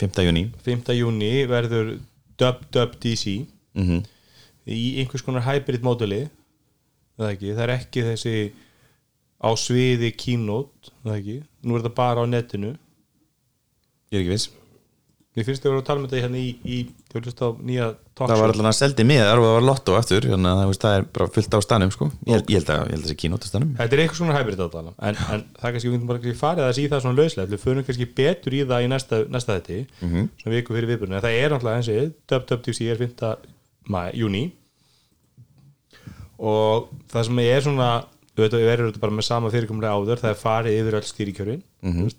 [0.00, 0.22] 5.
[0.24, 0.94] júni 5.
[0.96, 1.98] júni verður
[2.40, 3.42] WWDC
[3.76, 4.06] mm
[4.68, 6.26] í einhvers konar hybrid móduli
[7.18, 8.34] það, það er ekki þessi
[9.40, 12.74] á sviði keynote það ekki, nú er þetta bara á netinu.
[14.12, 14.50] Ég er ekki viss
[15.38, 16.78] mér finnst þið að vera að tala með þetta hérna í, í
[17.14, 17.86] vil hlusta á nýja
[18.18, 20.94] talk Það var allan að seldi miðar og það var lotto aftur þannig að það,
[20.98, 22.08] er bara fullt á stanum sko.
[22.28, 24.92] ég, ég held að, að það sé kínóta stanum Þetta er eitthvað svona hybrid átala
[24.98, 27.62] en, en það kannski, við getum bara kannski farið að í það svona lauslega við
[27.64, 30.28] förum kannski betur í það í næsta, næsta þetta Mhm.
[30.42, 33.48] svona viku fyrir viðbjörn en það er náttúrulega eins og WWDC er 5.
[33.88, 34.44] Mæ, júni
[36.38, 37.88] og það sem er svona
[38.38, 42.10] við verðum bara með sama fyrirkomlega áður það er farið yfir öll stýrikjörin mm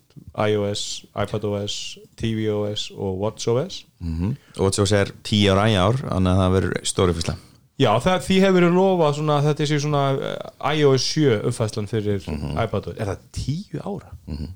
[0.48, 0.82] iOS,
[1.16, 1.76] iPadOS
[2.20, 6.84] tvOS og WatchOS mm og svo er 10 ára í ár þannig að það verður
[6.92, 7.36] stóri fyrstla
[7.80, 12.26] Já, það, því hefur verið lofað svona, þetta sé svona eh, iOS 7 uppfæslan fyrir
[12.60, 14.10] iPadOS Er það 10 ára?
[14.28, 14.50] Mm -hmm.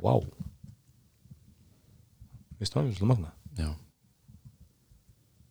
[0.00, 0.14] Vá
[2.56, 3.68] Við stofum við svolítið magna Já,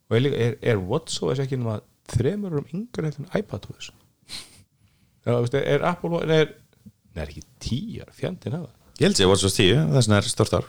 [0.10, 1.80] Og er, er, er WatchOS ekki nema
[2.14, 3.92] þremur um yngur eftir iPadOS?
[5.26, 6.54] Já, veist, er, Apple Watch- er,
[7.16, 10.20] Nei, er ekki 10 ára, fjandinn hafa ég held að ég WatchOS 10 þess vegna
[10.22, 10.68] er stort ár.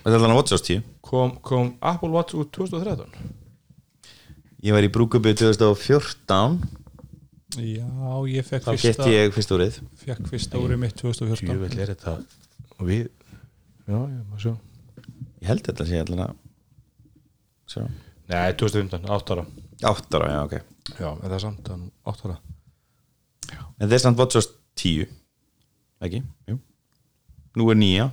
[0.00, 3.10] Þetta er allan að WatchOS 10 kom, kom Apple Watch út 2013
[4.62, 6.60] Ég var í brúkubi 2014
[7.58, 7.88] Já,
[8.30, 9.80] ég fekk þá fyrsta, gett ég fyrst úrið.
[9.98, 12.14] Fekk fyrsta árið mitt 2014 Jöfell er þetta
[12.78, 13.08] Og við
[13.90, 14.54] Já, já, maður sjá.
[15.40, 16.38] Ég held þetta sé allan að
[17.70, 17.82] Sjá.
[18.30, 19.44] Nei, 2015, 8 ára.
[19.90, 20.54] 8 ára, já ok.
[20.98, 22.38] Já, en það er samt að 8 ára.
[23.50, 25.06] En það er samt WatchOS 10
[26.06, 26.58] Ekki, jú
[27.58, 28.10] Nú er 9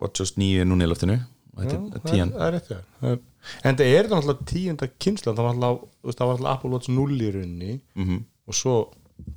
[0.00, 1.18] WatchOS 9 er núna í loftinu?
[1.52, 1.72] Það
[2.08, 3.20] 10 það er það Það er-
[3.68, 7.80] en það er náttúrulega tíunda kynsla það var náttúrulega, það Apple Watch 0 í rauninni.
[7.96, 8.24] Mhm.
[8.48, 8.76] og svo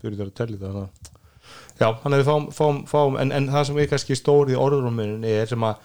[0.01, 0.77] fyrir þér að telli það
[1.79, 5.25] já, þannig að við fáum, fáum, fáum en, en það sem er kannski stórið orðrumunin
[5.29, 5.75] er sem að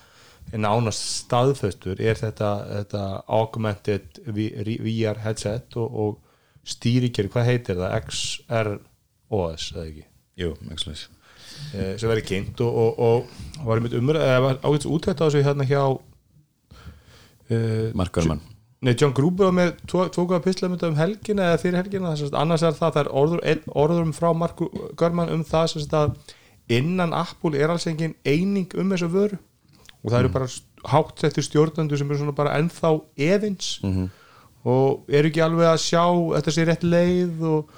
[0.56, 6.18] nánast staðföstur er þetta, þetta augmented VR headset og, og
[6.64, 7.98] stýrikeri, hvað heitir það?
[8.08, 10.04] XROS, eða ekki?
[10.40, 11.19] Jú, eh,
[11.72, 15.46] sem verið kynnt og, og, og var einmitt umræð eða var ágætis útætt á þessu
[15.46, 15.96] hérna hjá uh,
[17.98, 18.42] Markarmann
[18.80, 22.14] Nei, John Gruber var með tókuða pislamönda um helgina eða fyrir helgina.
[22.16, 23.42] Þess að annars er það, það er orður,
[23.82, 24.62] orðurum frá Mark
[24.96, 26.14] Görman um það sem að
[26.72, 29.36] innan Apple er alls engin eining um þessa vöru.
[30.00, 30.48] Og það eru bara
[30.94, 32.94] hátt settir stjórnandu sem eru svona bara ennþá
[33.28, 33.74] efins.
[34.64, 36.04] Og eru ekki alveg að sjá
[36.38, 37.76] þetta sé rétt leið og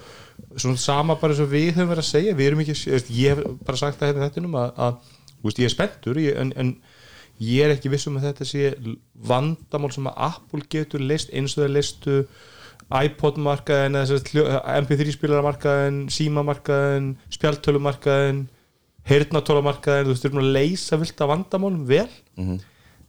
[0.57, 2.35] svona sama bara eins og við höfum verið að segja.
[2.39, 2.77] Við erum ekki,
[3.19, 4.97] ég hef bara sagt það hérna þetta að, að
[5.43, 6.73] þú veist, ég er spenntur en, en
[7.43, 8.73] ég er ekki viss um að þetta sé
[9.33, 12.17] vandamál sem að Apple getur list eins og það listu
[12.93, 13.97] iPod markaðin
[14.35, 14.49] hljó-
[14.83, 18.43] MP3 spilara markaðin síma markaðin, spjaltölu markaðin
[19.09, 22.09] heyrnatóla markaðin þú veist, þú erum að leysa vilt af vandamálum vel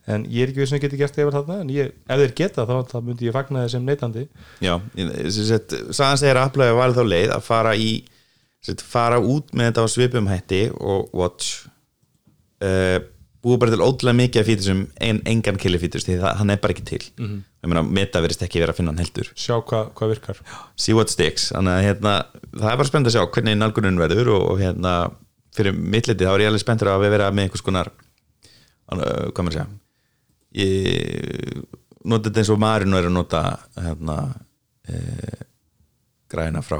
[0.08, 2.34] en ég er ekki viss um að geti gert yfir þarna en ég, ef þeir
[2.40, 4.26] geta þá, þá myndi ég fagna þeir sem neytandi.
[4.64, 4.74] Já,
[5.96, 7.94] sagan segir að hefur valið þá leið að fara í
[8.64, 11.66] sett, fara út með þetta á svipum hætti og Watch.
[12.64, 13.00] Uh,
[13.44, 16.54] búið bara til ótrúlega mikið af fítur sem en, engan killi fíturs því það, hann
[16.54, 17.02] er bara ekki til.
[17.18, 17.42] Mm -hmm.
[17.64, 19.32] ég meina, meta verðist ekki vera að finna hann heldur.
[19.36, 20.40] Sjá hvað hva virkar.
[20.80, 22.14] See what sticks, þannig að hérna,
[22.56, 24.94] það er bara spennt að sjá hvernig nálgunin verður og, og hérna,
[25.56, 27.92] fyrir mittliti þá er ég alveg spenntur að við vera með einhvers konar
[28.94, 29.68] uh, hvað maður segja
[30.58, 31.64] ég
[32.04, 33.44] nota þetta eins og maðurinn er að nota
[33.80, 35.42] hérna uh,
[36.32, 36.80] græna frá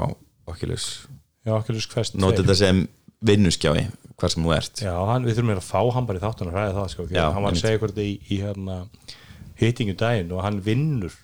[0.50, 1.06] Oculus.
[1.44, 2.84] Já, er skvest nota þetta sem
[3.24, 3.86] vinnuskjái
[4.20, 4.82] hvar sem þú ert.
[4.84, 7.24] Já, hann, við þurfum að fá hann bara í þáttun að ræða það sko, Já,
[7.34, 8.76] hann var að segja hvort í, í hérna,
[9.60, 11.16] hittingu daginn og hann vinnur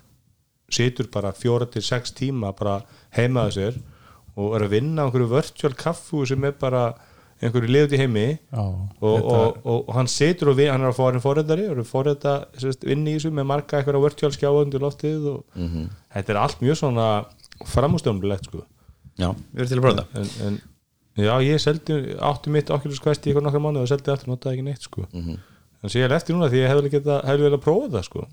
[0.70, 2.80] situr bara fjóra til sex tíma bara
[3.16, 3.78] heimaðu sér
[4.38, 6.84] og er að vinna á einhverju virtual kaffu sem er bara
[7.40, 10.90] einhverju liðut í heimi Já, og, og, og, og hann situr og við, hann er
[10.90, 12.35] að fá hann fórhættari og er fórhætta
[12.92, 15.87] inn í þessu með marga eitthvað virtual skjáðundir loftið og Mhm.
[16.16, 17.07] þetta er allt mjög svona
[17.70, 18.64] framústjónulegt sko.
[19.20, 20.44] Já, við erum til að prófa þetta?
[20.46, 20.61] En,
[21.16, 21.96] en já, ég seldi
[22.31, 25.07] átti mitt Oculus Quest í eitthvað nokkra mánuð og seldi aftur, notaði ekki neitt sko.
[25.81, 28.26] En sé ég eftir núna því ég hefði geta, hefði vel að prófa það sko.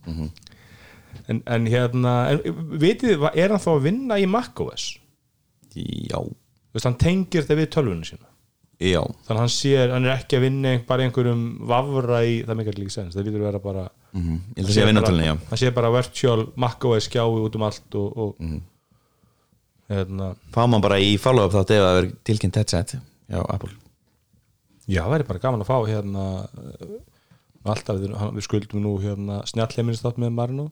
[1.27, 2.41] En, en hérna en,
[2.79, 4.89] vitið, er hann þá að vinna í macOS?
[5.75, 8.27] Já, Þú veist, hann tengir þetta við tölvunum sína
[8.79, 12.59] já, þannig að hann sér, hann er ekki að vinna bara einhverjum vafra í, það
[12.61, 13.85] mikið líka sens það lítur að vera bara
[14.17, 15.35] Ég held að sé bara- tölunni, já.
[15.49, 18.61] hann sé bara virtual macOS skjái út um allt og, og Mhm.
[19.89, 20.35] hérna.
[20.53, 22.95] Fá maður bara í follow-up þátt ef það verður tilkynnt headset
[23.29, 23.69] Já, Apple.
[24.87, 26.99] Já, það væri bara gaman að fá hérna uh,
[27.67, 30.71] alltaf, við, hann- við skuldum nú hérna snjallheimins þátt með Marino.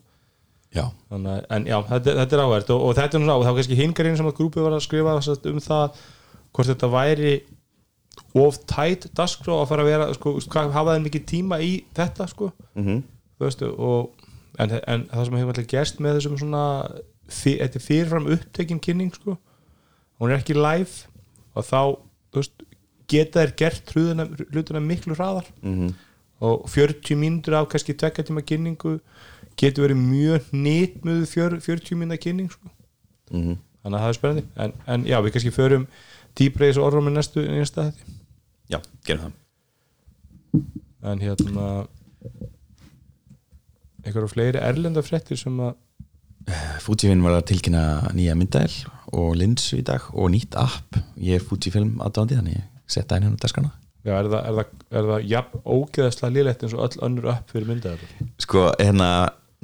[0.76, 3.76] Já, Þannig, en já, þetta, þetta er áhært og, og þetta er og þá kannski
[3.80, 5.13] hingarinn sem að grúpið var að skrifa
[5.52, 6.00] um það
[6.56, 7.34] hvort þetta væri
[8.36, 10.34] of tætt dasgrá að fara að vera, sko,
[10.76, 13.04] hafa þeim mikið tíma í þetta, sko Mhm.
[13.39, 14.12] þú veistu, og
[14.60, 16.63] en, en það sem hefur alltaf gerst með þessum svona
[17.30, 19.38] þetta er fyrirfram upptekin kynning, sko
[20.19, 21.08] hún er ekki live
[21.56, 21.98] og þá,
[22.34, 22.52] veist,
[23.08, 23.93] geta þær gert
[24.52, 25.93] hlutina miklu hraðar Mhm.
[26.41, 29.00] og 40 mínútur af kannski tvekja tíma kynningu
[29.58, 31.26] getur verið mjög nýtmuð
[31.63, 32.67] 40 mínúna kynning sko.
[33.32, 33.58] Mhm.
[33.86, 35.88] þannig að það er spennandi en, en já, við kannski förum
[36.36, 37.93] dýbra í þessu orðrum í næstu, þetta
[38.71, 40.65] já, gerum það.
[41.06, 41.65] En hérna
[44.06, 45.75] einhverju fleiri erlenda fréttir sem að
[46.86, 48.69] Fujifilm var að tilkynna nýja myndæl
[49.17, 50.99] og linsu í dag og nýtt app.
[51.17, 53.71] Ég er Fujifilm aðdándi þannig ég setja einu á daskana
[54.06, 57.49] já, er það, er það, er það jafn ógeðaslega lélegt eins og öll önnur upp
[57.54, 58.04] fyrir myndaðar
[58.45, 59.08] Sko, hérna,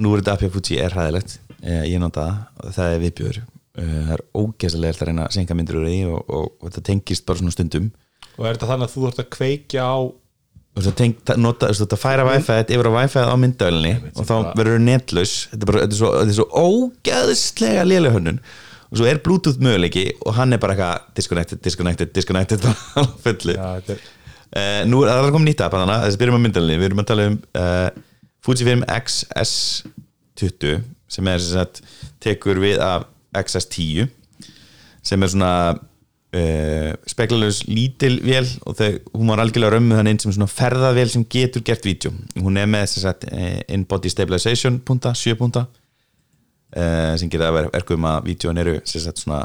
[0.02, 1.36] nú er þetta app hjá Fuji er hræðilegt.
[1.62, 5.36] Eh, Ég nota það og það er viðbjör eh, Það er ógeðslega að reyna að
[5.38, 7.92] senka myndir úr því og, og, og þetta tengist bara svona stundum
[8.38, 9.96] og er þetta þannig að þú þurft að kveikja á
[10.72, 10.92] og þú
[11.68, 15.34] veist, að færa Wi-Fi yfir á Wi-Fi á myndavölinni og þá verður það netlaus.
[15.52, 18.40] Þetta er, svo, svo ógeðslega lélega hönnun.
[18.92, 22.72] Og svo er Bluetooth möguleiki og hann er bara eitthvað disconnected, disconnected, disconnected á
[23.24, 23.58] fullu.
[23.58, 24.08] Já, þetta er,
[24.56, 27.04] uh, nú er það komið nýtt app þannig að þessi byrjum á myndavölinni við erum
[27.04, 27.90] að tala um uh,
[28.42, 31.84] Fujifilm XS20 sem er sem sagt,
[32.24, 34.08] tekur við af XS10
[35.06, 35.54] sem er svona
[36.38, 41.12] uh, speklarlegs lítil vél og þau, hún var algjörlega römmuð hann inn sem svona ferðavél
[41.12, 42.14] sem getur gert vídeo.
[42.40, 43.28] Hún er með þess að
[43.76, 49.04] in-body stabilization punta, 7 punta uh, sem geta að vera erkum að vídeoin eru sem
[49.04, 49.44] sagt svona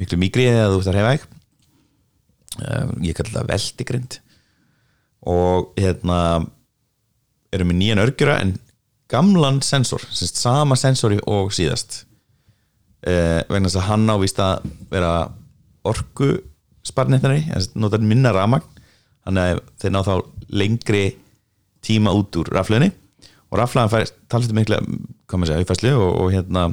[0.00, 1.30] miklu mýgri eða þú ert að reyfa ekki
[2.64, 4.20] uh, ég kalli það veldigrind
[5.30, 6.18] og hérna
[7.52, 8.54] erum við nýjan örgjura en
[9.10, 12.04] gamlan sensor, sem sagt sama sensori og síðast.
[13.02, 15.12] Vegna þess að hann ávist að vera
[15.90, 16.30] orku
[16.86, 17.44] sparnetnari,
[17.78, 18.66] notar minna ramagn
[19.26, 20.14] þannig að þeir ná þá
[20.60, 21.04] lengri
[21.84, 22.90] tíma út úr raflöðinni
[23.50, 26.66] og raflaðan fær talsið mikla hvað maður segja, uppfæslu og, og hérna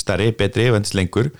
[0.00, 1.30] stærri, betri, vendist lengur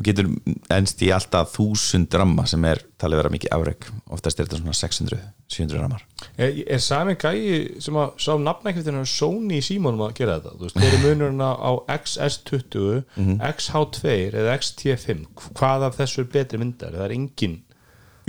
[0.00, 0.30] og getur
[0.72, 4.76] ennst í alltaf þúsund ramma sem er talið vera mikið afreg oftast er þetta svona
[4.78, 5.18] 600,
[5.52, 6.04] 700 rammar.
[6.40, 10.54] Er, er sami gæi sem að sá nafnækvitinu Sony í símónum að gera þetta?
[10.56, 13.04] Þú veist, þeir eru munurinn á XS20
[13.50, 15.26] XH2 eða XT5
[15.58, 17.58] hvað af þessu er betri myndar það er engin.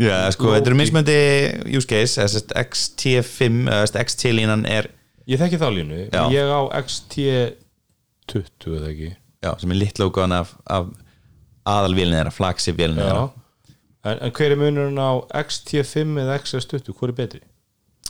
[0.02, 1.20] Já, sko, þetta eru mismöndi
[1.78, 4.92] use case, þess að XT5 eða XT-línan er
[5.30, 6.04] ég þekki þá línu,
[6.36, 9.12] ég á XT20 eða ekki?
[9.42, 10.52] Já, sem er litla útgáðan af,
[11.66, 13.08] af aðalvélina þeirra, flagship-vélina Já.
[13.12, 13.30] þeirra
[14.02, 15.12] En, en hver er munurinn á
[15.46, 17.42] XT5 eða XS20, hvor er betri?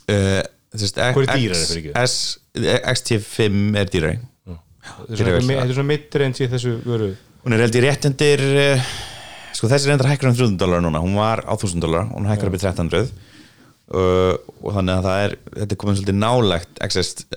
[0.07, 0.37] uh,
[0.71, 2.03] þess, Hvor er dýrari, fyrir ekki?
[2.07, 2.13] S,
[2.55, 4.21] XT5 er dýrari.
[4.47, 7.09] Þetta er svona, er svona midrange í þessu vöru.
[7.43, 8.87] Hún er held í rétt undir uh,
[9.57, 11.03] sko þessi er endur hækkar um 300 dólar núna.
[11.03, 13.11] Hún var á 1000 dólar, hún hækkar upp í 1300
[13.91, 16.17] uh, og þannig að það er þetta er komin svolítið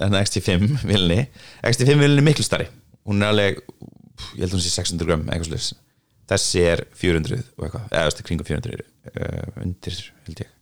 [0.04, 1.20] en XT5 vilni
[1.66, 2.68] XT5 vilni er miklu starri
[3.04, 3.58] hún er alveg,
[4.34, 5.72] ég held að hún sé 600 gram eitthvað slis,
[6.30, 10.52] þessi er 400 og eitthvað, eða veist, kringum 400 uh, undir, held ég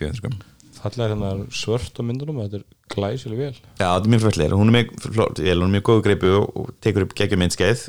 [0.00, 0.40] 400 gram
[0.80, 4.72] fallega hérna svört á myndunum þetta er glæsileg vel Já, þetta er mjög föllir, hún
[4.72, 7.86] er mjög flott vél, hún er mjög góðu greipu og, tekur upp geggjum myndskeið.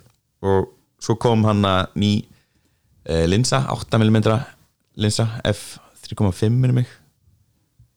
[0.48, 0.72] Og
[1.02, 2.12] svo kom hann að ný
[3.08, 4.20] uh, linsa, 8mm
[5.02, 6.92] linsa f3.5 minnum mig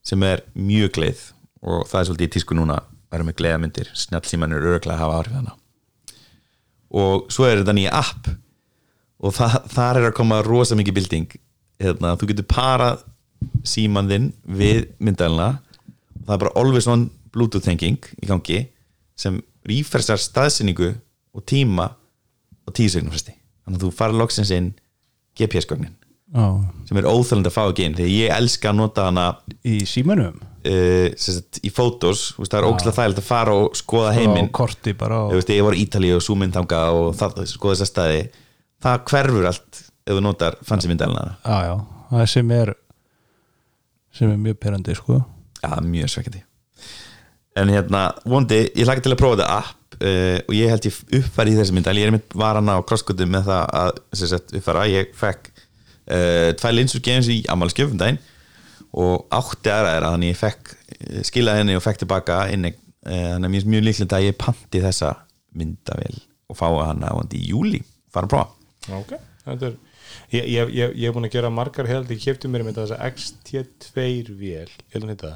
[0.04, 1.26] sem er mjög gleið.
[1.64, 5.20] Og það er svolítið í tísku núna að vera með gleiðamyndir, snjallsímanir örglega að hafa
[5.20, 5.60] áhrif þannig
[6.94, 8.28] og svo er þetta nýja app
[9.24, 11.36] og það, þar er að koma rosa mikið bilding
[11.82, 13.02] hérna, þú getur parað
[13.66, 15.58] síman þinn við myndalina.
[16.20, 18.60] Og það er bara always on bluetooth tenging í gangi
[19.18, 20.92] sem rífersar staðsynningu
[21.34, 21.90] og tíma
[22.64, 23.34] og fresti.
[23.64, 24.72] Þannig að þú farið loksins inn
[25.38, 25.94] GPS-gögnin
[26.34, 26.46] Já,
[26.88, 29.26] sem er óþælandi að fá ekki inn því ég elska að nota hana
[29.64, 30.36] í símanum?
[30.64, 34.48] uh, sagt, í fótos það er ógæslega þægilegt að fara og skoða heiminn.
[34.48, 37.78] Og korti bara og, veist, ég var í Ítalíu og súmynd þanga og það, skoða
[37.78, 38.22] þessa staði
[38.84, 41.76] það hverfur allt ef þú notar fancy myndælina já, já,
[42.10, 42.74] það sem er
[44.14, 45.22] sem er mjög perandi sko.
[45.62, 46.44] Já, mjög svekkandi
[47.54, 50.96] En hérna, vondi, ég hlaka til að prófa þetta app uh, og ég held ég
[51.20, 54.86] uppfæri í þessi myndæl ég er mitt varana á crosscutu með það að sagt, uppfæra,
[54.90, 58.18] ég fekk uh, tvær linsur gefins í ammálskjöfum daginn
[58.94, 62.70] og átti aðra er að þannig ég fekk eh, skilaði henni og fekk tilbaka inni.
[63.06, 65.14] Uh, þannig að mér er mjög líklegt að ég panti þessa
[65.54, 66.20] myndavél
[66.50, 69.12] og fá hana í júli, fara að prófa ok.
[69.44, 69.74] Þetta er,
[70.32, 72.98] ég, ég, ég, ég er búin að gera margar held ég kefti mér með þessa
[73.10, 74.68] XT2 vél.
[74.70, 75.32] Ég held að þetta,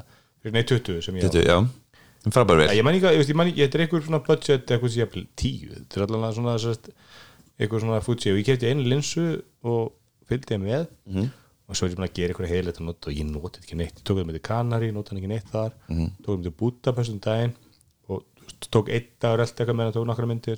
[0.55, 1.29] nei 20 sem ég á.
[1.29, 4.21] Þetta, já, frábær vel ég man ekki, ég ég man ekki, þetta er einhver svona
[4.25, 6.89] budget eitthvað sem ég hafði tíu, þetta er allavega svona sérst,
[7.59, 9.25] eitthvað svona Fuji og ég kefti einu linsu
[9.63, 9.93] og
[10.29, 10.89] fylgdi ég með.
[11.09, 11.29] Mhm.
[11.69, 12.47] og svo er ég búin að gera eitthvað
[12.81, 15.49] að nota og ég notið ekki neitt, tók það með til Kanari notið ekki neitt
[15.53, 16.07] þar, Mhm.
[16.25, 17.53] tók það með til Budapest um daginn
[18.09, 18.23] og
[18.73, 20.57] tók eitt dagur eldi eitthvað með hann, tók nokkra myndir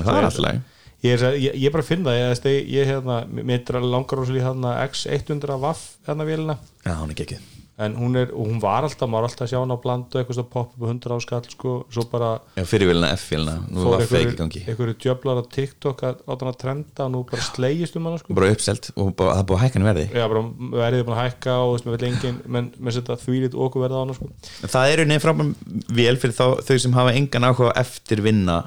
[0.00, 0.62] Það er alltaf
[1.06, 4.42] ég, er, ég, ég bara finn það ég, ég, ég hérna, mér er langar rosalega
[4.42, 6.60] í hérna X100 Waff hérna vélina.
[6.84, 7.48] Já, hún er gekkið
[7.80, 10.12] en hún er, og hún var alltaf, maður var alltaf að sjá hann á bland
[10.12, 14.04] og eitthvað svo popp upp á 100 áskall sko, svo bara Já, fyrirvélina, F-vélina, fór
[14.04, 18.18] einhverju djöflar á TikTok að láta hann að trenda og nú bara slegist um hann
[18.20, 18.36] sko.
[18.36, 20.06] bara uppselt og bara, það búið að hækka henni verði.
[20.12, 20.44] Já, bara
[20.82, 24.18] verðið búin að hækka og veist, engin, menn með setja þvílit okkur verða á hann
[24.18, 24.28] sko.
[24.66, 25.54] Það eru nefn frábæm
[25.88, 28.60] vél fyrir þá, þau sem hafa engan áhuga eftir vinna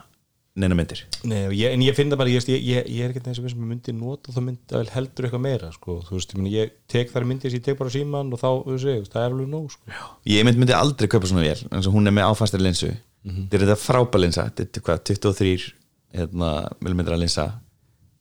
[0.54, 1.02] neina myndir.
[1.26, 3.46] Nei, og ég, en ég finn það bara, ég, ég, ég, ég er ekki og
[3.46, 5.96] við sem myndi nota þá myndi að heldur eitthvað meira sko.
[6.06, 9.24] þú veist, ég, tek þar myndir ég tek bara síman og þá, þú veist, það
[9.24, 9.98] er alveg nóg sko.
[10.30, 12.92] Ég mynd, myndi aldrei kaupa svona vél eins og hún er með áfæstari linsu.
[13.24, 15.68] Þetta er þetta frábær linsa þetta er hvað, 23
[16.14, 16.50] hérna,
[16.84, 17.48] millimetra linsa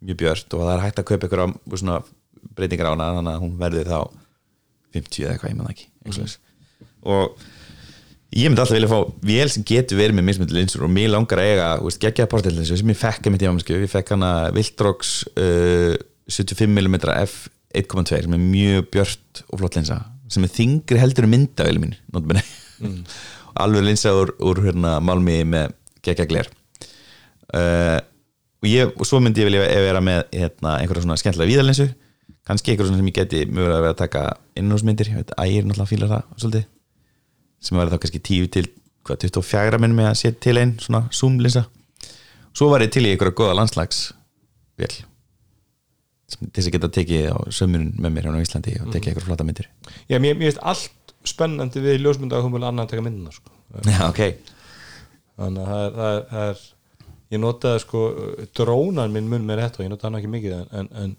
[0.02, 1.98] mjög björt og það er hægt að kaupa á svona
[2.56, 4.00] breytingar á hana þannig að hún verður þá
[4.96, 6.38] 50 eða eitthvað, ég menn ekki mm
[7.02, 7.34] og
[8.32, 11.42] ég myndi alltaf vilja fá vél sem getur verið með mismöndi linsur og mér langar
[11.42, 15.12] að eiga veist, geggjaða portillinsu sem ég fekk að mitt í ég fekk hana Viltrox
[15.36, 15.94] uh,
[16.32, 17.36] 75mm f
[17.76, 20.00] 1.2 sem er mjög björt og flott linsa
[20.32, 22.40] sem er þingri heldur en myndavél mín notabene.
[23.62, 26.48] alveg linsa úr, úr hérna, málmi með geggja gler.
[27.52, 28.00] Uh,
[28.62, 31.90] og, ég, og svo myndi ég vilja vera með hérna, einhverja svona skemmtilega víðalinsu
[32.48, 34.22] kannski einhverja svona sem ég geti mögulega að vera að taka
[34.58, 36.70] innhúsmyndir, ég veit, ægir náttúrulega fílar það svolítið
[37.62, 38.66] sem væri þá kannski 10 til
[39.06, 41.64] hvað, 24 minn með að setja til einn svona zoom-linsa
[42.52, 44.92] svo var ég til í einhverja góða landslagsvél
[46.32, 49.46] þess að geta tekið á sömurinn með mér hérna á Íslandi og tekið einhverja flotta
[49.46, 49.68] myndir.
[50.08, 53.52] Já, mér, finnst allt spennandi við ljósmynda að hún vil annað að taka myndina sko.
[53.88, 54.22] Já, ok,
[55.40, 56.64] þannig að það er, það er,
[57.34, 58.02] ég notaði sko
[58.58, 61.14] drónan minn mun með þetta og ég notaði hann ekki mikið en, en, en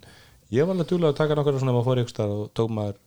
[0.54, 2.74] ég var alveg duglega að taka nokkara svona ef maður fór ykkur stað og tók
[2.74, 3.00] maður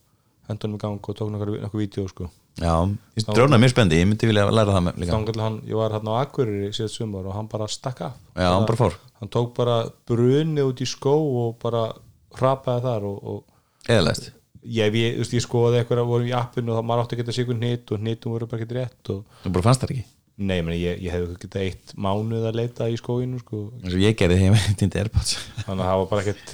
[0.47, 2.29] hendunum í gang og tók nokkuð vídeo sko.
[2.57, 2.73] Já,
[3.17, 5.11] ég dróna mér spendi ég myndi vilja læra það líka.
[5.13, 8.15] Þannig að hann, ég var hann á Akureyri síðan sumar og hann bara stakk af.
[8.33, 9.77] Já, hann bara fór, hann tók bara
[10.09, 11.91] brunni út í skó og bara
[12.37, 14.31] hrapaði þar og, og eðalegst
[14.67, 17.35] ég, ég, ég skoði eitthvað að voru í appinu og þá maður átti að geta
[17.35, 20.05] sigur hnýtt og hnýttum voru bara ekki rétt og Þú bara fannst það ekki?
[20.37, 23.61] Nei, meni, ég, ég hefði getað eitt mánuð að leita í skóinu sko.
[23.89, 25.37] ég gerði þegar ég týndi Airpods.
[25.63, 26.51] Þannig að það var bara ekkert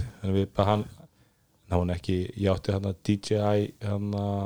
[0.63, 0.86] að hann
[1.74, 4.44] hann var ekki, ég átti hann að DJI hann að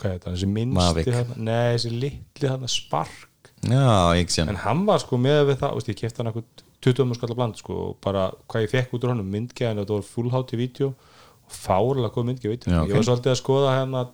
[0.00, 3.50] hvað heit hann, þessi minnsti hann, nei, þessi litli hann að spark.
[3.68, 4.16] Já,
[4.48, 7.36] en hann var sko með við það, veist, ég kefti hann eitthvað 20 um skallar
[7.36, 10.58] bland sko og bara hvað ég fekk út úr honum myndgeðan þetta var full hátti
[10.60, 12.88] vídeo og fárlega góð myndgeð vídeo Já, ok.
[12.88, 14.04] ég var svolítið að skoða hérna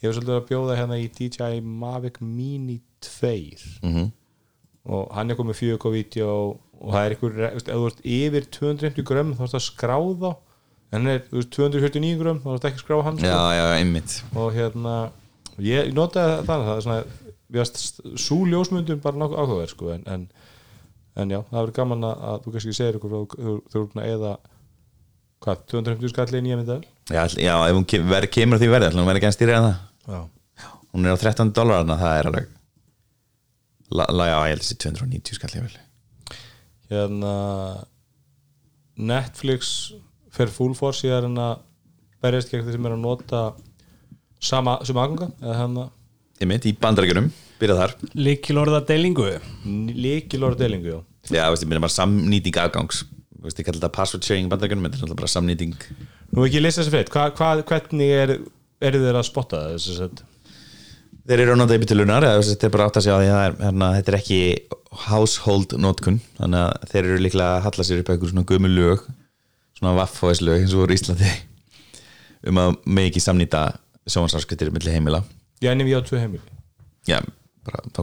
[0.00, 3.36] ég var svolítið að bjóða hérna í DJI Mavic Mini 2
[3.84, 4.08] mm
[4.90, 6.28] og hann er komið fjögur góð vídeo
[6.80, 10.30] og það er veist, ef þú ert yfir 250 grömm þá ertu að skráða
[10.90, 13.30] en hann er þú veist, 249 grömm þá ertu ekki að skrá hann sko.
[13.30, 14.16] Já, já, einmitt.
[14.34, 14.94] Og hérna
[15.62, 17.00] ég notaði það, það er svona
[17.50, 17.82] við varst
[18.22, 20.26] sú ljósmyndum bara nokkuð áhugaverð sko, en, en,
[21.18, 24.34] en já, það verður gaman að, að þú kannski segir ykkur ert að eða
[25.44, 28.70] hvað, 250 skalli í nýja myndaðal Já, já ef hún kem, ver, kemur á því
[28.70, 29.78] verði hún verði ekki að en það.
[30.10, 30.20] Já,
[30.90, 32.48] Hún er á 13 dólar það er alveg
[33.90, 35.78] la, la, Já, ég held þessi 290 skall ég vel
[36.90, 37.34] hérna
[39.10, 39.92] Netflix
[40.34, 41.62] fer full force í að reyna að
[42.24, 43.42] berjast gegn þeir sem er að nota
[44.40, 45.88] sama, sem aðganga eða hérna
[46.40, 47.26] Ég mitt í bandarækjunum,
[47.60, 47.90] byrjað þar.
[48.16, 49.26] Líkilorða deilingu
[49.92, 51.00] líkilóra deilingu já.
[51.28, 53.02] Já, veist, ég minna bara samnýting afgangs
[53.40, 55.74] Veist, ég kalli þetta password sharing í bandarækjunum Þetta er náttúrulega bara samnýting.
[56.32, 58.34] Nú ekki lesa þessi hva, hvernig er
[58.80, 60.24] eru þeir að spotta þessi sett
[61.28, 63.56] Þeir eru að nota yfirtölunar eða þetta er bara átt að því að það er,
[63.60, 64.38] hérna, þetta er ekki
[65.04, 69.04] household notkun þannig að þeir eru líklega að halla sér upp eitthvað svona gömu lög
[69.80, 71.30] svona vaffóis lög eins og voru Íslandi.
[72.46, 73.64] Um að með ekki samnýta
[74.08, 75.22] sjónvarsáskiptir milli heimila.
[75.60, 76.44] Ég ennum ég á tvö heimili.
[77.08, 77.18] Já,
[77.66, 78.00] bara, þá,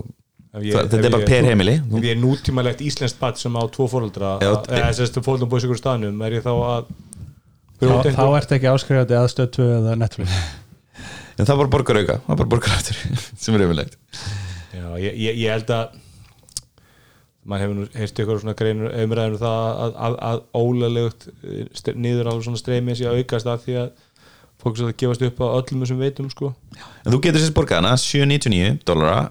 [0.58, 1.74] Ef ég- það, ef þetta er bara per heimili.
[1.78, 5.50] ef ég er nútímalegt íslenskt bat sem á tvo fóreldra Já, eða þess að fóreldra
[5.52, 6.88] búið sigur staðnum er ég þá að
[7.78, 10.32] þá, þá ert ekki áskrifandi að stöð 2 eða Netflix.
[11.38, 12.98] En það var borgar auka, það var bara borgar aftur
[13.44, 13.98] sem er umilegt
[14.74, 15.92] Já, ég, ég, ég held að
[17.48, 21.28] maður hefur nú heyrst ykkur svona greinur umræðinu það að, að, að ólulegt
[21.96, 23.92] niður alveg svona streymi sé að aukast af því að
[24.62, 26.54] fólk sem það gefast upp á öllum þessum veitum sko.
[27.06, 29.22] En þú getur sérst borgað hana 799 dollara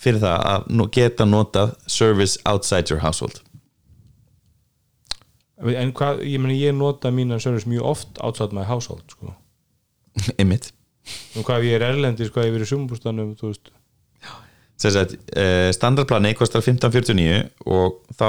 [0.00, 3.42] fyrir það að geta notað service outside your household.
[5.56, 9.36] En hvað, ég meni ég nota mínan service mjög oft outside my household sko.
[10.42, 10.72] Ymmit
[11.36, 13.75] og hvað ef ég er erlendis, hvað ef ég er í sumbústanum þú veist, að
[15.76, 18.28] standardplani kostar 1549 og þá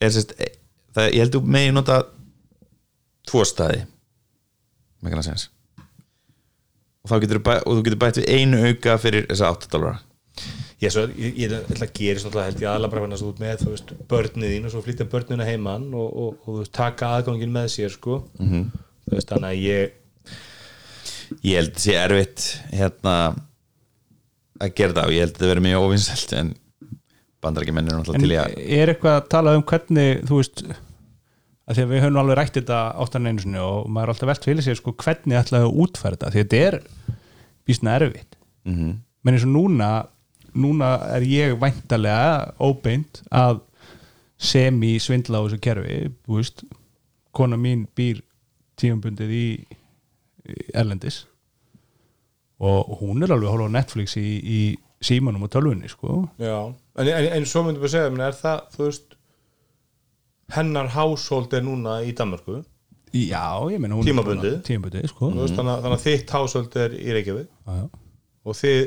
[0.00, 0.52] er sérst eh,
[0.94, 2.02] það, ég held þú megi nota
[3.28, 3.82] tvo staði
[5.00, 5.48] með kannar sens
[7.00, 10.00] og þá getur og þú getur bætt við einu auka fyrir þessa 8 dólar
[10.80, 13.42] ég, ég, ég ætla að gera svona held ég aðla bara hvernig að þú ert
[13.44, 17.14] með þú veist, börnið þín og svo flytja börnina heimann og, og, og, þú taka
[17.16, 18.22] aðgangin með sér sko.
[18.38, 18.66] -hmm.
[19.06, 19.96] þú veist, þannig að ég
[21.46, 23.16] ég held það sé erfitt hérna
[24.60, 26.52] að gera það og ég held það verið mjög óvinsælt en
[27.40, 30.62] bandarækjumenn er náttúrulega til í að er eitthvað að tala um hvernig þú veist
[31.70, 34.30] að því að við höfum alveg rætt þetta áttan einu sinni og maður er alltaf
[34.32, 36.30] velt fyrir sér sko hvernig ætlaði að útfæra þetta?
[36.34, 36.78] Því að þetta er
[37.68, 38.38] bísna erfitt.
[38.66, 38.96] Mm -hmm.
[39.22, 39.90] menn eins og núna
[40.54, 43.60] núna er ég væntalega óbeint að
[44.40, 46.64] semi svindla á þessu kerfi veist,
[47.32, 48.22] kona mín býr
[48.80, 49.46] tíumbundið í
[50.50, 51.26] í Erlendis
[52.60, 54.60] og hún er alveg að horfa á Netflix í, í
[55.00, 56.58] símanum og tölvunni sko Já,
[57.00, 59.16] en, en, en svo myndum við segja, menn, er það, þú veist
[60.56, 62.60] hennar household er núna í Danmarku
[63.10, 63.42] Já,
[63.72, 64.60] ég meina hún Tímabundið?
[64.68, 67.80] Tímabundið, sko veist, þannig, að- þannig að þitt household er í Reykjavík já.
[68.44, 68.80] og þið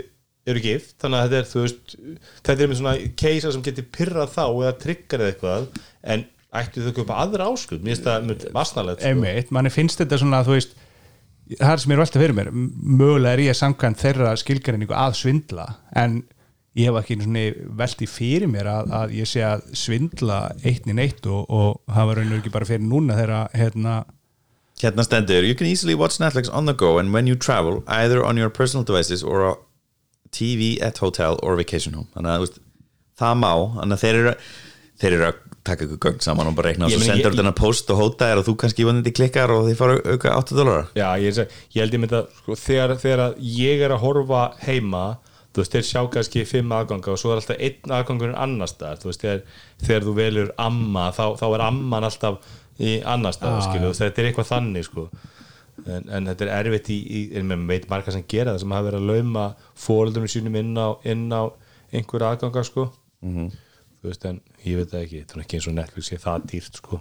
[0.53, 1.95] eru gift, þannig að þetta er, þú veist
[2.43, 2.93] þetta er með svona
[3.23, 5.67] keisa sem getur pyrrað þá eða tryggar eða eitthvað
[6.13, 9.53] en ættu þau ekki upp að aðra áskut mér finnst það mjög vasnalegt sko.
[9.57, 10.75] Manni finnst þetta svona þú veist,
[11.51, 12.51] það er sem ég er velta fyrir mér.
[12.53, 15.67] Mögulega er ég samkvæmt þeirra skilgreiningu að svindla
[15.99, 16.21] en
[16.77, 17.45] ég hef ekki svona
[17.83, 22.17] velti fyrir mér að, að ég sé að svindla eitt í neitt og, og hafa
[22.17, 24.03] raunur ekki bara fyrir núna þeirra hérna,
[24.81, 28.23] Hérna stendur You can easily watch Netflix on the go and when you travel either
[28.25, 29.55] on your personal devices or a
[30.31, 32.07] TV at hotel or vacation home.
[32.15, 32.57] Þannig að
[33.21, 34.33] það má Þannig að þeir eru
[35.03, 37.89] þeir eru að taka ykkur gögn saman og bara reikna og ég- sendur þennan post
[37.93, 41.07] og hóta þér og þú kannski vonandi klikkar og þið fara auka 8 dólar Já,
[41.23, 45.03] ég, að ég held ég mynda sko, þegar, þegar að ég er að horfa heima
[45.53, 48.73] þú veist, þeir sjá kannski fimm aðganga og svo er alltaf einn aðgangur en annars
[48.75, 49.43] staðar þú veist, þegar,
[49.85, 52.39] þegar þú velur amma þá, þá er amman alltaf
[52.81, 55.07] í annars staðar, Já, skilu, þetta er eitthvað þannig sko.
[55.87, 58.73] en, en þetta er erfitt í, í en maður veit marga sem gera það sem
[58.73, 59.45] hafa verið að lauma
[59.85, 61.43] fóreldunum sínum inn á, inn á
[61.93, 62.87] einhver aðganga sko.
[64.03, 66.47] Þú veist, en ég veit það ekki þetta er ekki eins og Netflix sé það
[66.51, 66.97] dýrt sko.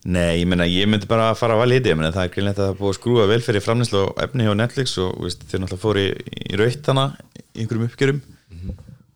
[0.00, 2.30] Nei, ég meina, ég myndi bara að fara að valja þetta, ég meina, það er
[2.36, 5.18] greinlegt að það er búið að skrúa vel fyrir framlýslu og efni hjá Netflix og
[5.26, 7.04] veist, þeir náttúrulega fóru í, í raut hana
[7.42, 8.22] í einhverjum uppgjörum.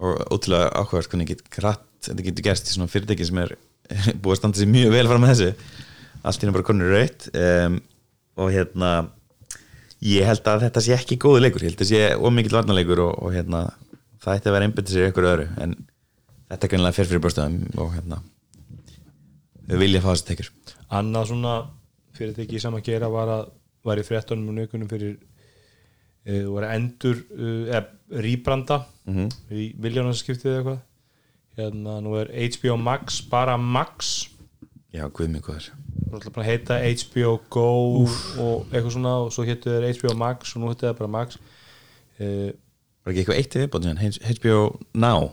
[0.05, 3.55] Og ótrúlega áhugavert hvernig get kratt, þetta getur gerst í svona fyrirtæki sem er
[4.21, 5.73] búið að standa sér mjög vel fram með þessu.
[6.25, 7.81] Allt henni bara konur raut um,
[8.43, 8.91] og hérna
[10.05, 13.01] ég held að þetta sé ekki góðu leikur ég held að þetta sé ómikill varnarleikur
[13.07, 13.65] og, og hérna,
[14.25, 15.75] það ætti að vera einbyttið sér ykkur öðru en
[16.51, 18.19] þetta er greinlega fer fyrir brjóstöðum og hérna
[19.69, 20.51] þau vilja fá þessi tekjur.
[20.95, 21.53] Annað svona
[22.15, 23.45] fyrirtæki sem að gera var að
[23.85, 29.27] var í fréttunum og nökunum fyrir uh, var að endur uh, eða rýbranda Mhm.
[29.53, 30.79] í viljónarskiptið eða eitthvað.
[31.59, 34.29] Hérna nú er HBO Max bara Max.
[34.95, 35.67] Já, guð mig góður.
[36.09, 37.67] Þú ætla bara að heita HBO Go
[38.41, 41.37] og eitthvað svona og svo héttu þeir HBO Max og nú héttu þeir bara Max.
[42.19, 42.51] Uh,
[43.05, 44.19] Var ekki eitthvað eitt til viðbót síðan?
[44.39, 44.59] HBO
[44.97, 45.31] Now?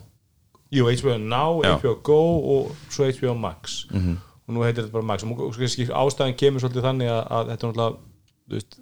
[0.72, 1.76] Jú, HBO Now, Já.
[1.78, 2.22] HBO Go
[2.53, 3.86] og svo HBO Max.
[3.91, 5.24] Og nú heitir þetta bara Max.
[5.24, 5.59] Og
[6.01, 7.99] ástæðan kemur svolítið þannig að, að þetta er náttúrulega
[8.51, 8.80] veist,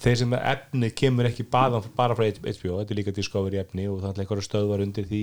[0.00, 3.88] þeir sem er efni kemur ekki bara, bara frá HBO, þetta er líka Discovery efni
[3.88, 5.22] og það er einhverju stöðvar undir því.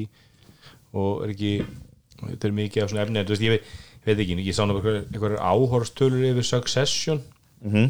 [0.97, 1.53] Og er ekki
[2.23, 3.71] þetta er mikið af svona efni, en þú veist, ég veit,
[4.01, 7.21] ég veit ekki ég sá náttúrulega einhverju áhorstölur yfir Succession.
[7.61, 7.89] Mm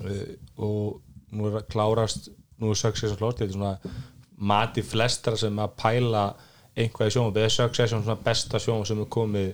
[0.00, 0.26] uh,
[0.56, 1.00] og
[1.34, 2.30] nú er að klárast
[2.62, 3.74] nú er Succession klárt þetta er svona
[4.36, 6.24] mati flestra sem að pæla
[6.74, 9.52] einhvað í sjónum, eða Succession svona besta sjónum sem er komið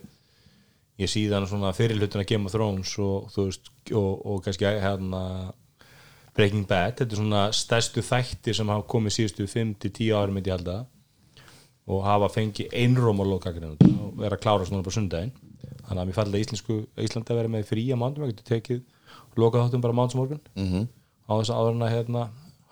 [1.01, 5.23] ég síðan svona fyrirlutin að Game of Thrones og þú veist og, og kannski hérna
[6.37, 10.57] Breaking Bad, þetta er svona stærstu þættir sem hafa komið síðustu 5-10 ári myndi ég
[10.57, 10.79] halda
[11.91, 15.33] og hafa fengið einróm á lokagrinu og er að klára svona bara sundaginn
[15.89, 16.19] þannig að mér
[17.03, 18.83] Íslandi að vera með frí að mándum að getur tekið
[19.41, 20.69] loka þáttum bara mánsmorgun mm.
[20.69, 20.87] -hmm.
[21.27, 22.23] á þess að áður en að hérna,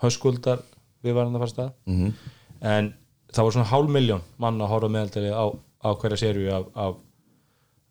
[0.03, 0.63] höskuldar
[1.03, 2.05] við varum að fara stað Mhm.
[2.07, 2.13] -hmm.
[2.61, 2.93] en
[3.33, 5.45] það var svona hálf miljón mann að horfa meðaldali á,
[5.85, 6.95] á hverja serju af, af,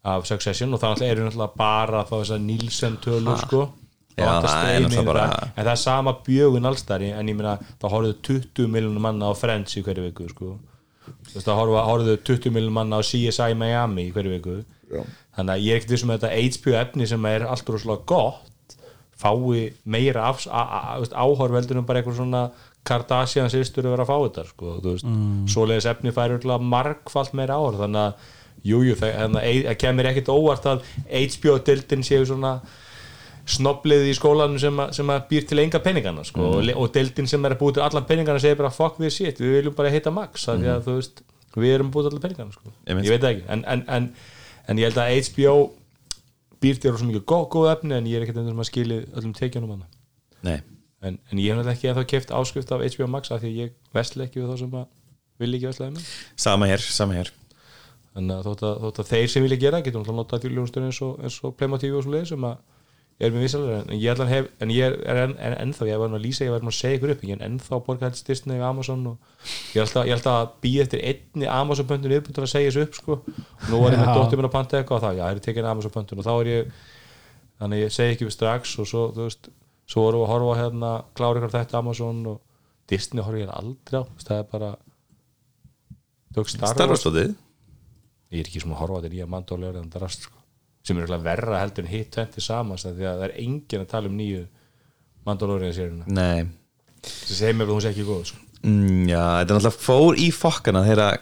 [0.05, 3.69] af Succession og það náttúrulega eru náttúrulega bara þá þess að Nielsen tölur sko
[4.19, 5.49] Já, alltaf það er í bara- það.
[5.57, 9.35] en það er sama bjögun allstari en ég meina það horfðu 20 miljónum manna á
[9.37, 10.59] Friends í hverju viku sko
[11.35, 15.05] það horfðu, horfðu 20 miljónum manna á CSI Miami í hverju viku Já.
[15.37, 18.77] þannig að ég er ekkert vissum að þetta HBO efni sem er allt rosalega gott
[19.19, 22.51] fái meira afs, a, a, a, veist, áhorf veldur en bara eitthvað svona
[22.87, 24.75] Kardashian sýstur að vera að fá þetta sko,
[25.05, 25.47] mm.
[25.53, 28.35] svoleiðis efni fær örugglega margfalt meira áhorf þannig að
[28.69, 29.39] jújú, jú, það,
[29.73, 32.55] að kemur ekkert óvart að HBO-dildin séu svona
[33.49, 36.91] snoblið í skólanum sem, að- sem að býr til enga peningana sko, og, le- og
[36.93, 39.77] dildin sem er að búið til allan peningana segir bara fuck this shit, við viljum
[39.79, 40.67] bara heita Max mm.
[40.75, 41.23] að veist,
[41.57, 42.73] við erum búið til allan peningana sko.
[42.87, 43.09] Einmitt.
[43.09, 44.11] ég veit ekki en, en, en,
[44.69, 45.55] en ég held að HBO
[46.61, 49.01] býr til svo mikið góð, góð efni en ég er ekkert endur sem að skili
[49.17, 49.89] öllum tekjunum hana
[50.45, 50.59] Nei,
[51.03, 53.53] en, en ég hef náttúrulega ekki að þá keft áskrift af HBO Max af því
[53.53, 54.89] að ég vesli ekki við þá sem að
[55.39, 56.09] vil ekki veslaði mig
[56.47, 57.31] sama hér, sama hér.
[58.17, 61.01] Þannig að þótt að, þótt að þeir sem vilja gera getur náttúrulega notað þjóðljónustur eins
[61.07, 62.59] og, og Playmo TV og svo leið sem að
[63.19, 66.11] er með vissalega en ég allan hef, en ég er en, en, ennþá, ég var
[66.11, 68.61] nú að lýsa, ég var nú að segja ykkur upp ég er ennþá borgað Disney
[68.61, 69.33] og Amazon og
[69.75, 72.71] ég er alltaf, ég er alltaf að býja eftir einni Amazon pöntun yfirbútt að segja
[72.71, 73.17] þessu upp sko.
[73.27, 74.15] Og nú var ég með Já.
[74.21, 76.33] dóttir minn að panta eitthvað og þá, já, það er tekin Amazon pöntun og þá
[76.37, 76.71] er ég
[77.59, 79.51] þannig ég segi ekki við strax og svo, þú veist,
[79.89, 82.41] svo vorum við að horfa hérna, klára ykkur þetta Amazon og
[82.89, 84.73] Disney horf ég aldrei á, það er bara
[86.39, 87.33] Starfastótið
[88.29, 90.37] ég er ekki svona að horfa þetta nýja mandólegar en drast sko.
[90.85, 93.91] sem er örugglega verra heldur en hitt tventi samans því að það er enginn að
[93.93, 94.45] tala um nýju
[95.29, 96.49] mandólegar sérina Nei
[97.05, 98.45] sem segir mér að hún sé ekki góð sko.
[98.63, 101.21] mm, Já, þetta er náttúrulega fór í fokkana þegar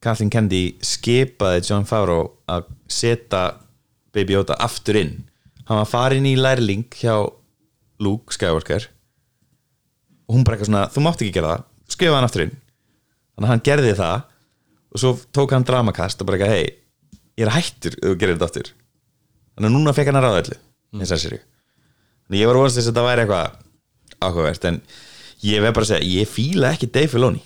[0.00, 3.42] Kathleen Kennedy skipaði John Favreau að setja
[4.14, 5.12] Baby Yoda aftur inn.
[5.68, 7.18] Hann var farin í lærling hjá
[8.00, 8.88] Luke Skywalker.
[10.28, 11.64] Og hún bara eitthvað svona, þú mátt ekki gera það.
[11.90, 12.56] Skrifa hann aftur inn.
[13.34, 14.26] Þannig að hann gerði það.
[14.90, 18.38] Og svo tók hann dramakast og bara eitthvað, hei, ég er hættur ef þú gerir
[18.38, 18.72] þetta aftur.
[19.54, 21.00] Þannig að núna fekk hann að ráða öllu mm.
[21.04, 21.24] þess að
[22.30, 23.54] þannig ég var vonast þess að þetta væri eitthvað
[24.20, 24.76] áhugavert en
[25.42, 27.40] ég veð bara að segja, ég fíla ekki Dave Filoni.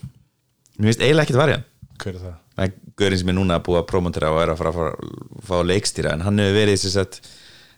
[0.77, 1.65] Mér finnst eiginlega ekkert varjan
[2.01, 2.35] hver er það?
[2.55, 5.13] það er gaurinn sem er núna búið að promotera og er að fara að
[5.47, 7.21] fá leikstýra en hann hefur verið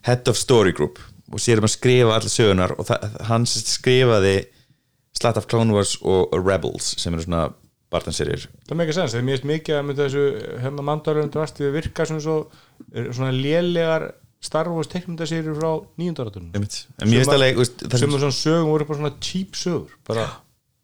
[0.07, 1.01] head of story group
[1.33, 4.37] og sér um að skrifa allir sögunar og það, hann skrifaði
[5.17, 7.49] Slat of Clone Wars og Rebels sem eru svona
[7.93, 10.25] bartanserjur það með ekki sens, þegar mér finnst mikið að þessu
[10.63, 12.39] hérna mandólegar drast við virka svona, svo,
[12.93, 14.11] svona lélegar
[14.47, 15.71] Star Wars teknundasýrjur frá
[17.01, 20.27] það sem er svona sögum voru bara svona cheap sögur bara,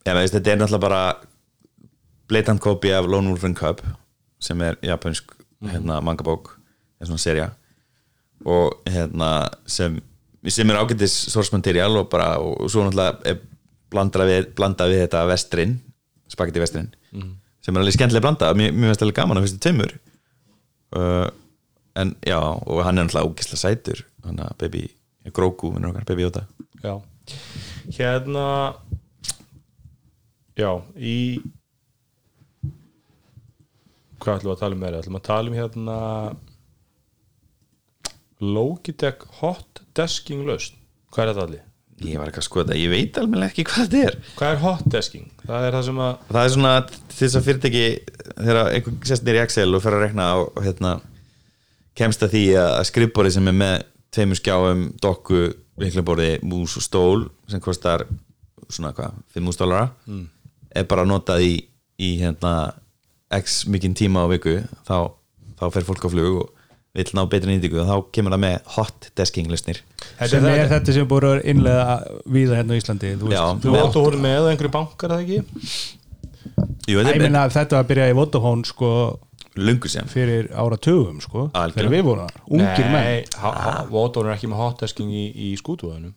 [0.06, 1.02] ja, veist, þetta er náttúrulega bara
[2.32, 3.82] blatant copy af Lone Wolf and Cub
[4.42, 5.36] sem er japansk
[5.68, 6.56] hérna, mangabók,
[6.98, 7.50] er svona serja
[8.48, 10.00] og hérna sem,
[10.50, 13.36] sem er ágættis source material og bara, og svo náttúrulega
[13.92, 15.76] blanda við, blanda við þetta vestrin
[16.32, 16.88] spagetti vestrin
[17.62, 19.92] sem er alveg skemmtilega blanda, mér, mér finnst alveg gaman að fyrstu tveimur.
[20.92, 21.28] Uh,
[21.98, 24.82] en já, og hann er náttúrulega ógislega sætur hann að baby,
[25.34, 26.46] Grogu minnur okkar, baby Yoda.
[26.82, 26.96] Já.
[27.94, 28.46] Hérna
[30.58, 31.42] já, í
[34.22, 35.02] hvað ætlum við að tala um meira?
[35.02, 35.98] Ætlum við að tala um hérna
[38.42, 40.78] Logitech Hot Desking lausn
[41.12, 41.68] hvað er þetta allir?
[42.02, 44.60] ég var ekki að skoða þetta, ég veit alveg ekki hvað þetta er hvað er
[44.64, 45.30] Hot Desking?
[45.44, 47.84] það er það sem að það er svona til þess að fyrirtæki
[48.32, 50.92] þegar einhver sest nýr í Excel og fer að rekna og hérna,
[51.98, 53.74] kemst að því að skrifborði sem er með
[54.12, 55.42] tveimur skjáum, dokku,
[55.80, 58.06] viklaborði mús og stól sem kostar
[58.72, 60.24] svona hvað, 5.000 dólara mm.
[60.80, 61.54] er bara notað í,
[62.00, 62.72] í hérna,
[63.32, 65.12] x mikinn tíma á viku þá,
[65.60, 66.61] þá fer fólk á flug og
[66.92, 69.80] vill ná betri nýtingu og þá kemur það með hot desking listnir
[70.28, 71.96] sem er þetta sem búið að innlega
[72.28, 73.42] víða hérna á Íslandi þú Já.
[73.62, 75.40] þú átt að voru með einhverju bankar það ekki?
[76.90, 78.90] Jú, er meina að þetta var að byrja í Vodafone sko
[80.12, 81.76] fyrir áratugum sko Algjörlega.
[81.76, 83.88] þegar við vorum ungir menn.
[83.92, 86.12] Vodafone er ekki með Hot Desking í, í skútuðunum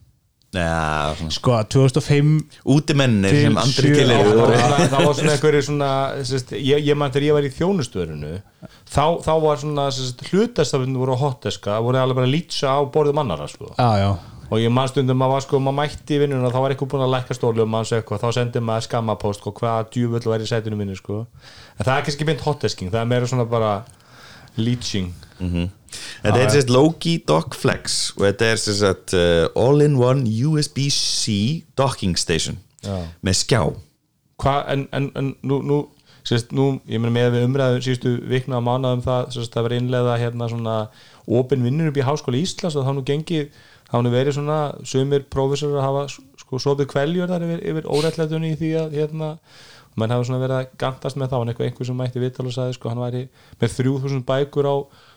[0.63, 1.33] Svona.
[1.35, 4.35] Sko 2005 útimennir sem andri það eru.
[4.39, 5.89] Var svona, það var svona
[6.27, 8.31] sérst, ég, ég man þegar ég var í þjónustöðurinu
[8.89, 9.89] þá, þá var svona
[10.29, 13.73] hlutastafinu voru á hotdeska, voru alveg bara lýtsa á borðum annara sko.
[13.75, 14.09] já já.
[14.45, 17.03] Og ég man stundum að maður sko, maður mætti í vinnuna þá var eitthvað búin
[17.07, 20.51] að lækka stóli og maður segja þá sendi maður skammapost sko, hvað djúvöld væri í
[20.51, 21.23] sætinu minni sko.
[21.79, 23.71] en það er kannski mynd hotdesking, það er meira svona bara
[24.61, 32.17] lýtsing Þetta er sérst Loki Dock Flex og þetta er sérst uh, All-in-one USB-C docking
[32.19, 33.03] station Já.
[33.21, 33.61] með skjá
[34.41, 35.77] Hva, en, en, en nú, nú,
[36.27, 39.77] sérst, nú ég meina með við umræðum síðustu vikna á mánuðum það, sérst, það var
[39.77, 40.75] innlega hérna svona
[41.25, 45.25] opin vinnur upp í Háskóla Íslands og það nú gengið hafa nú verið svona sumir
[45.31, 46.03] prófessor að hafa
[46.41, 49.31] sko sopið kveljur þar yfir, yfir órættlætunni í því að hérna,
[49.95, 52.55] menn hafa svona verið að gantast með það hann eitthvað einhver sem mætti vital og
[52.55, 53.23] sagði sko hann væri
[53.61, 54.75] með 3000 bækur á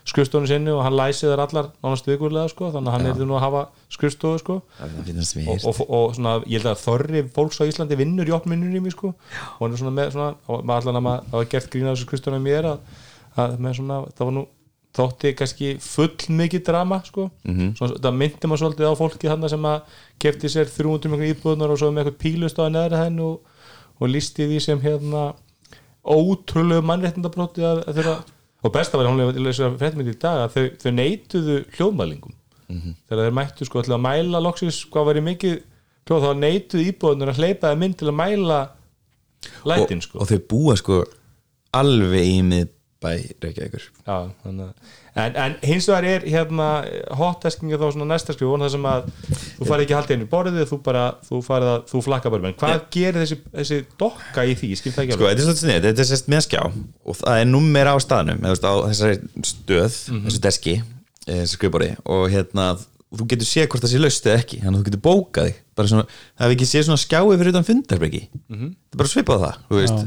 [0.09, 3.37] skrifstofunni sinni og hann læsið þar allar nánast vikurlega sko þannig að hann er nú
[3.37, 4.59] að hafa skrifstofu sko.
[5.53, 9.13] Og, og, og svona, ég held að þorri fólks á Íslandi vinnur opnminnur í sko.
[9.57, 12.47] Og hann er svona með svona, og allan að maður hafa gert grína þessu kristunum
[12.47, 12.95] mér að,
[13.35, 14.45] að svona, það var nú
[14.99, 17.27] þótti kannski full mikið drama sko,
[17.77, 21.73] svona, það myndi maður svolítið á fólki þannig sem að kefti sér 300 mjög íbúðunar
[21.73, 23.61] og svo með eitthvað pílust á neðra henn og,
[24.01, 25.27] og listi því sem hérna
[26.01, 28.15] ótrúlegu að, að þeirra,
[28.63, 32.35] og besta var hún að fréttum í dag að þau, þau neituðu hljóðmælingum.
[33.09, 35.55] Þegar þeir mættu sko að mæla loksins hvað var í mikið
[36.09, 38.59] hljóð þá neituðu íbúðunar að hleypa það mynd til að mæla
[39.69, 40.19] lætin sko.
[40.21, 40.99] og þau búa sko
[41.79, 43.11] alveg í miðbæ
[43.45, 43.87] Reykjavíkur.
[44.05, 46.67] Já, þannig að En, en hins vegar er hérna
[47.17, 49.07] hottaskinga þá svona næsta skrifun það sem að
[49.57, 52.45] þú farið ekki haldið inn í borðið þú bara, þú farið að, þú flakkar bara
[52.45, 52.57] menn.
[52.59, 55.81] Hvað gerir þessi, þessi dokka í því, skil það ekki Sko, þetta er svolítið snið,
[55.87, 58.73] þetta er sérst með skjá og það er nummer á staðnum eða þú veist, á
[58.85, 59.99] þessari stöð,
[60.29, 62.69] þessu deski eh, þessu skrifbóri og hérna
[63.09, 65.61] þú getur séð hvort það sé laust eða ekki þannig að þú getur bókað þig.
[65.79, 66.03] Bara svona,
[66.37, 68.21] það hefur ekki séð svona skjái fyrir utan fundarbreki
[69.09, 70.03] svipað á það, þú veist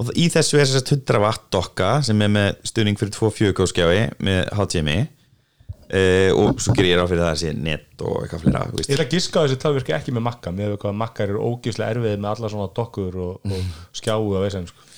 [0.00, 3.32] og í þessu er þess að 100 watt dokka sem er með stuðning fyrir 2
[3.38, 8.04] 4K skjái með HTMI uh, og svo gerir ég ráð fyrir það að sé net
[8.06, 10.96] og eitthvað fleira Ég ætla að giska á þessi talvirki ekki með makka með hvað
[11.02, 14.88] makkar eru ógíslega erfiðið með alla svona dokkur og, og skjáu og veist sko.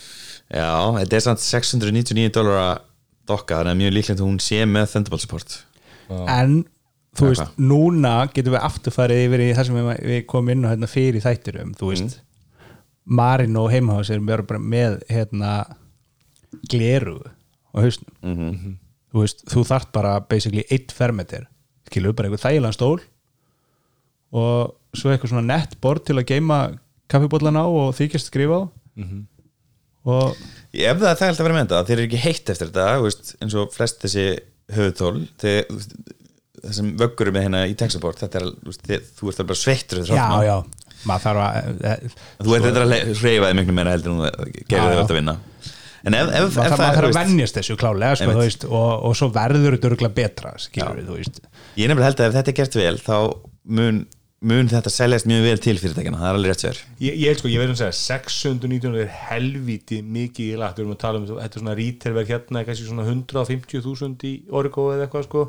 [0.53, 2.83] Já, þetta er samt 699 dólar
[3.29, 5.55] dokka, þannig að mjög líklegt að hún sé með Thunderbolt support.
[6.11, 6.59] En
[7.17, 10.73] þú veist, núna getum við aftur farið yfir í það sem við, komum inn á
[10.73, 12.19] hérna, fyrir þættirum þú veist,
[13.05, 15.53] Marin og heimahás erum bara bara með hérna
[16.71, 17.19] gleru
[17.73, 18.13] á hausnum.
[18.23, 18.79] Mhm.
[19.13, 21.47] þú veist, þú þarft bara basically eitt fermeter,
[21.91, 23.01] skilur bara einhver þægilegan stól
[24.33, 26.79] og svo eitthvað svona nett bord til að geima
[27.13, 28.65] kaffibóllan á og þykjast skrifa á.
[30.09, 30.37] Og
[30.73, 33.35] Ef það er þægilt að vera með þetta, þeir eru ekki heitt eftir þetta veist,
[33.45, 34.25] eins og flest þessi
[34.73, 35.67] höfutól þeir,
[36.63, 40.25] þessum vöggur með hérna í textaport þetta er, þú veist, þú ert bara sveittur já,
[40.49, 40.57] já,
[41.09, 44.97] maður þarf að eh, Þú ert þetta að hreyfaði miklu meira heldur en þú gerði
[44.97, 45.37] þér að vinna.
[46.03, 48.89] En ef, ef, ef maður þarf, það er, að vennjast þessu klálega sko, veist, og,
[49.07, 51.39] og svo verður þetta örgulega betra skilur við, þú veist.
[51.79, 53.17] Ég nefnilega held að ef þetta er gert vel þá
[53.79, 54.01] mun,
[54.51, 57.39] mun þetta seljast mjög vel til fyrirtækina, það er alveg rétt sér Ég, ég held
[57.39, 61.21] sko, ég verður að segja 619 er helvíti mikið í lagt, við erum að tala
[61.23, 65.45] um þetta er svona retailverk hérna, kannski svona 150.000 í Origo eða eitthvað sko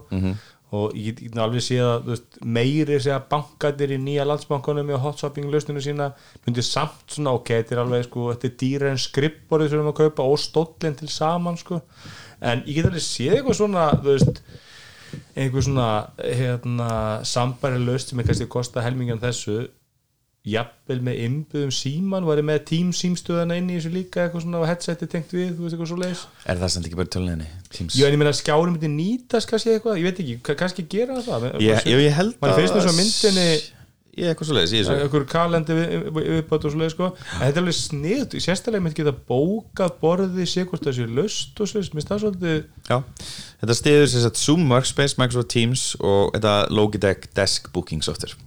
[0.73, 5.51] og ég get alveg séð að veist, meiri segja bankatir í nýja landsbankunum með hotshopping
[5.53, 6.09] lausninu sína
[6.47, 9.83] myndi samt svona, ok, þetta er alveg sko þetta er dýra en skrippborðið sem við
[9.83, 11.81] erum að kaupa og stóllin til saman sko.
[12.41, 14.41] En ég get alveg séð eitthvað svona veist,
[15.37, 16.89] einhver svona hérna,
[17.29, 19.59] sambæri laust sem er kannski að kosta helmingjan þessu
[20.43, 24.63] jafnvel með innbyggðum síman var ég með tím símstöðana inn í þessu líka eitthvað svona
[24.67, 27.47] headseti tengt við, þú veist eitthvað svo leis Er það samt ekki bara töluninni?
[27.71, 27.95] Teams?
[27.95, 31.21] Já, en ég meina skjárum myndi nýtast kannski eitthvað, ég veit ekki, ka- kannski gera
[31.23, 32.35] það Ég, ég, ég held
[32.91, 33.47] og myndinni
[34.13, 37.63] Ég er eitthvað svo leiðis einhver kalendi viðbátt og svo leið sko en þetta er
[37.63, 42.05] alveg sniðt, sérstaklega myndi geta bókað borðið, sé hvort það sé löst og svo, mér
[42.05, 42.59] stað svolítið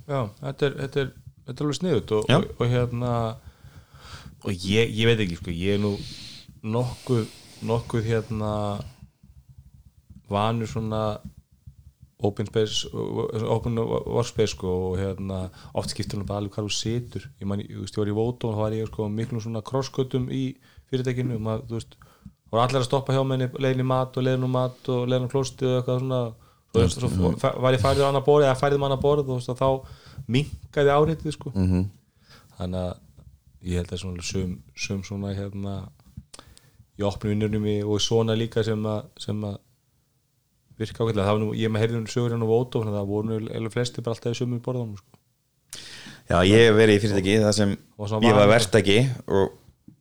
[0.06, 1.08] Já, þetta
[1.46, 3.12] og þetta er, alveg sniðut og, og, og hérna
[4.42, 5.94] og ég, ég veit ekki sko, ég er nú
[6.66, 7.26] nokkuð
[7.66, 8.52] nokkuð hérna
[10.28, 11.02] vanur svona
[12.18, 12.88] open space
[13.46, 17.28] open workspace sko og hérna oft skiptir hún bara alveg hvað þú situr.
[17.40, 19.62] Ég man, þú veist, ég var í Vótón og þá var ég sko miklum svona
[19.66, 20.42] krosskötum í
[20.90, 21.96] fyrirtækinu og maður, þú veist,
[22.50, 25.28] voru allir að stoppa hjá menni leiðin í mat og leiðin úr mat og leiðin
[25.28, 26.24] úr klósti og eitthvað svona.
[26.76, 27.30] Svo, svo,
[27.64, 29.68] var ég færið á annað borð eða færið borð og þú veist, og þá
[30.26, 31.52] minkaði áreitið sko.
[31.54, 31.84] Mm -hmm.
[32.58, 32.94] þannig að
[33.66, 35.76] ég held að svona sum, sum svona hérna
[36.96, 39.58] í opnu vinnunum og svona líka sem að, sem að
[40.76, 43.12] virka ákveðlega, það var nú, ég með heyrðum sögur hérna á Vótó, þannig að það
[43.12, 45.22] voru nú eða flesti bara alltaf í sömu borðanum sko.
[46.26, 47.76] Já, ég hef verið í fyrirtæki það sem
[48.26, 48.98] ég var verktaki
[49.30, 49.54] og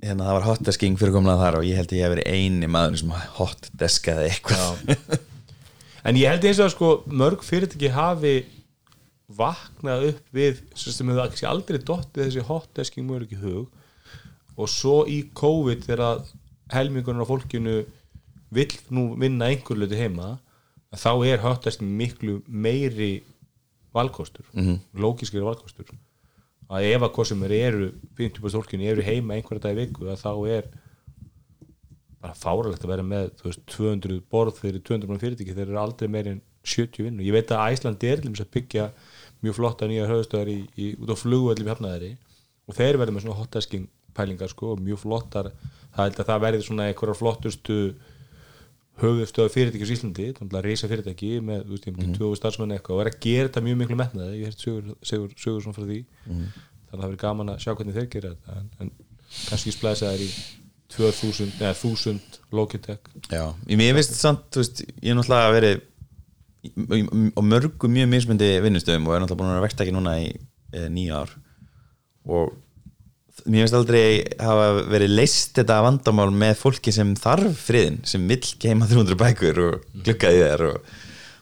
[0.03, 2.70] hérna það var hotdesking fyrir komlega þar og ég held að ég hef verið eini
[2.72, 4.84] maður sem hotdeskaði eitthvað.
[6.05, 8.34] En ég held eins og að sko mörg fyrirtæki hafi
[9.28, 13.70] vaknað upp við sem hefur aldrei dottið þessi hotdesking mörg í hug.
[14.56, 16.24] Og svo í COVID þegar
[16.74, 17.78] helmingurinn á fólkinu
[18.56, 20.38] vill nú vinna einhver luti heima
[20.96, 23.24] þá er hotdesking miklu meiri
[23.96, 24.80] valkostur mm -hmm.
[24.94, 25.86] lógiskir valkostur.
[26.70, 30.06] Að ef að hvað sem er eru 50% fólkinu eru heima einhverja dag í viku
[30.16, 30.66] þá er
[32.22, 36.10] bara fáralegt að vera með veist, 200 borð fyrir 200 mann fyrirtæki þeir eru aldrei
[36.10, 38.86] meir en 70 vinnu, ég veit að Æsland er til þess að byggja
[39.44, 42.14] mjög flotta nýja höfustöðar í, í, út á flugvöldum hefnaðari
[42.68, 45.52] og þeir verður með svona hottasking pælingar sko, og mjög flottar.
[45.96, 47.78] Það held að það verði svona einhverjar flottustu
[49.02, 52.76] höfustöðar fyrirtækjus í Íslandi þannig að reysa fyrirtæki með þú veist, ég myndi 20 starfsmenn
[52.78, 52.96] eitthvað.
[52.96, 55.34] Og er að gera þetta mjög miklu metnaði ég hef sögur,
[55.66, 55.98] svona frá því.
[56.30, 56.54] Þannig
[56.86, 58.92] að það verður gaman að sjá hvernig þeir gera þetta en, en
[59.50, 60.30] kannski splæsa þær í
[60.96, 63.12] 2000 eða 1000 Logitech.
[63.34, 63.44] Já,
[63.92, 65.95] ég finnst samt, þú veist, ég er náttúrulega verið í- í-
[66.70, 70.86] á mörgum mjög mismundi vinnustöðum og er náttúrulega búin að vera verktaki núna í e,
[70.91, 71.34] nýja ár.
[72.26, 72.53] Og
[73.45, 74.05] mér finnst aldrei
[74.41, 79.61] hafa verið leist þetta vandamál með fólki sem þarf friðin, sem vill geima 300 bækur
[79.66, 80.78] og gluggaði þér og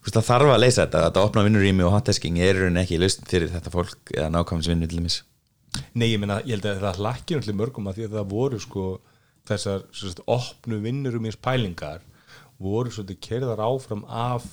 [0.03, 3.53] veist, þarf að leysa þetta, þetta opna vinnurými og hotdesking er í ekki lausn fyrir
[3.53, 5.21] þetta fólk eða nákvæmsvinnu til dæmis.
[5.97, 8.59] Nei, ég meina, ég held að það hlakkir náttúrulega mörgum að því að það voru
[8.61, 8.87] sko
[9.49, 9.85] þessar
[10.29, 12.03] opnu vinnur um eins pælingar
[12.63, 14.45] voru svolítið kerðar áfram af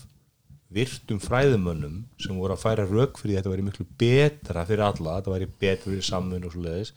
[0.75, 5.35] virtum fræðumönnum sem voru að færa rauk fyrir þetta væri miklu betra fyrir alla, þetta
[5.35, 6.93] væri betra fyrir samvinn og svo leiðis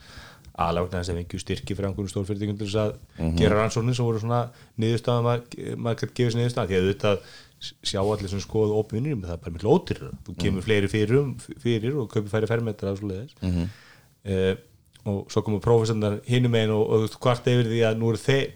[0.53, 2.91] alveg þess að fengju styrki fyrir einhverjum stórfyrirtækjum til þess að
[3.39, 4.41] gera rannsóknir sem voru svona
[4.77, 5.43] niðurstaðan maður,
[5.81, 7.17] maður gefið sér niðurstaðan því að auðvitað
[7.63, 11.21] sjá allir sem skoðu opnvinnir það er bara miklu ódýrra, þú kemur fleiri fyrir,
[11.63, 14.53] fyrir og kaupir færi fermetra og svo leiðis uh,
[15.09, 18.47] og svo komu prófessornar hinum einn og, og hvart yfir því að nú eru þeir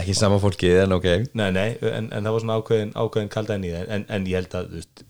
[0.00, 1.10] ekki sama fólkið en ok.
[1.38, 4.40] Nei, nei, en, en það var svona ákveðin, ákveðin kaldan í það, en, en ég
[4.40, 5.04] held að veist,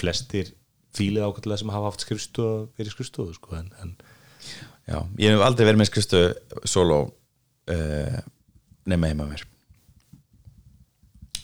[0.00, 0.52] flestir
[0.94, 3.96] fílið ákveðlega sem hafa haft skrifstofu verið skrifstofu sko, en, en
[4.84, 6.20] Já, ég hef aldrei verið með skristu
[6.68, 6.98] solo
[7.72, 8.18] uh,
[8.90, 9.44] nema heima mér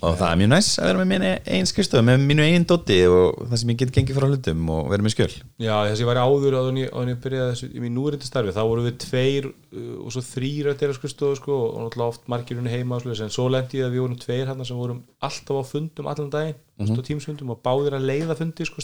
[0.01, 2.99] og það er mjög næs að vera með minni einn skristu með mínu einn dotti
[3.11, 5.29] og það sem ég get gengið frá hlutum og vera með skjöl
[5.61, 8.29] Já, þess að ég var áður ég, áður en ég byrjaði þessu í mín núrindi
[8.29, 12.15] starfi, þá voru við tveir uh, og svo þrýr að þeirra skrifstofu sko, og náttúrulega
[12.15, 14.81] oft margirunni heima og svoleiðis, en svo lendi ég að við vorum tveir hann sem
[14.81, 17.05] vorum alltaf á fundum allan daginn mm -hmm.
[17.11, 18.81] tímsfundum og báðir að leiða fundi sko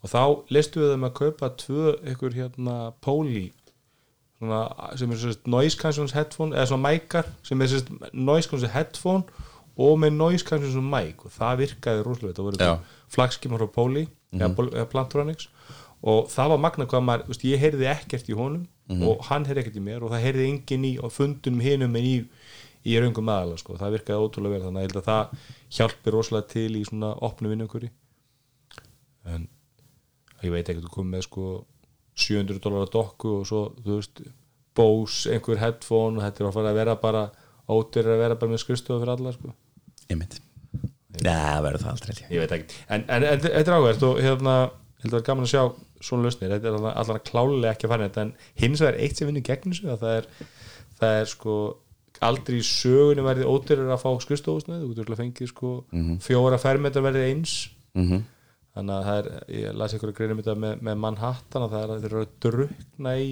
[0.00, 3.50] og þá leistu við þeim að kaupa tvö ykkur hérna póli
[4.40, 7.68] sem er noise cancellation headphone eða svona mækar sem er
[8.12, 9.24] noise cancellation headphone
[9.80, 12.58] og með noise cancellation mic og það virkaði rosalega, það voru
[13.16, 15.48] flagskimar frá Póli eða, Pol- eða Plantronics.
[16.00, 18.66] Og það var magna hvað maður, veist, ég heyrði ekkert í honum
[19.06, 22.14] og hann heyrði ekkert í mér og það heyrði enginn í fundunum hinum en í,
[22.88, 25.44] í raungum aðala, sko, það virkaði ótrúlega vel þannig að að það
[25.76, 27.90] hjálpi rosalega til í svona opnu vinnumkuri
[29.30, 29.44] en
[30.42, 31.44] ég veit ekki, þú komið með sko
[32.20, 34.22] 700 dólar að dokku og svo, þú veist,
[34.80, 37.22] Bose einhver headphone og þetta er að fara að vera bara
[37.70, 39.52] ótyrir að vera bara með skrifstofu fyrir alla, sko
[40.14, 40.38] einmitt.
[41.20, 42.40] Nei, það verður það aldrei ég.
[42.40, 43.04] veit ekki, en,
[43.44, 45.62] þetta er áhverst og hérna, ég held að það er gaman að sjá
[46.00, 48.32] svona lausnir, þetta er allan- klálega ekki að fara í en
[48.62, 50.28] hins vegar eitt sem vinnur gegn þessu að það er,
[51.00, 51.56] það er sko
[52.20, 55.70] aldrei í sögunni verði ótyrir að fá skrifstofusnið, þú getur örugglega fengið sko
[56.24, 57.54] fjóra fermetar verði eins.
[57.98, 58.22] Mhm.
[58.70, 61.72] þannig að það er, ég las ykkur að greina um þetta með, með Manhattan að
[61.74, 63.26] það er að þeir eru að drukna í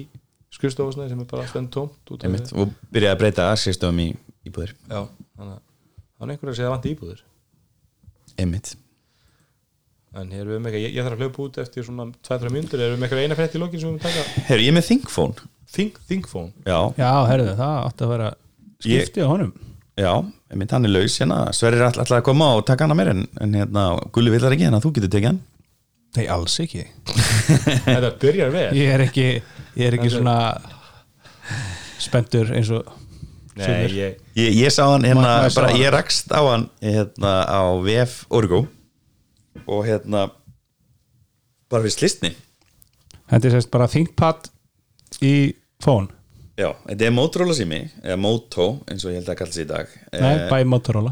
[0.51, 2.49] skrifstofusnið sem er bara stend tómt út af einmitt.
[2.49, 4.07] því- og byrjaði að breyta skristofum í
[4.49, 4.73] íbúðir.
[4.89, 5.07] Já,
[5.37, 5.61] þannig að
[6.19, 7.25] þannig að einhverju að segja að vanti íbúður
[8.39, 8.75] einmitt.
[10.19, 12.51] En hér erum við með eitthvað, ég, ég þarf að hlaupa út eftir svona 2-3
[12.53, 14.45] mínútur, erum við með eitthvað eina frétt í lokin sem við höfum taka?
[14.47, 15.49] Herru, ég er með ThinkPhone.
[15.69, 16.49] Think, Thinkphone?
[16.65, 18.29] Já, Já, herðu, það átti að vera
[18.81, 19.51] skipti á honum.
[19.99, 20.11] Já,
[20.49, 23.11] einmitt hann er laus hérna, Sverrir er alltaf að koma og taka hann að mér
[23.13, 25.39] en, en hérna, Gulli villar ekki, en að þú getur tekið hann.
[26.17, 26.87] Nei, alls ekki.
[27.85, 28.69] Þetta byrjar vel.
[28.79, 29.27] Ég er ekki,
[29.77, 30.37] ég er ekki svona
[32.01, 32.89] spenntur eins og
[33.59, 35.81] Nei, ég, Ég, ég sá hann hérna, Ma- maður sá bara, hann.
[35.81, 38.61] ég rakst á hann hérna á VF Origo
[39.67, 40.27] og hérna
[41.69, 42.31] bara fyrir slistni
[43.29, 44.47] Þetta er sérst bara ThinkPad
[45.21, 45.33] í
[45.83, 46.07] phone.
[46.57, 49.69] Já, þetta er Motorola sími eða Moto, eins og ég held að kalla sig í
[49.69, 49.91] dag.
[50.13, 51.11] Nei, Eh, by Motorola.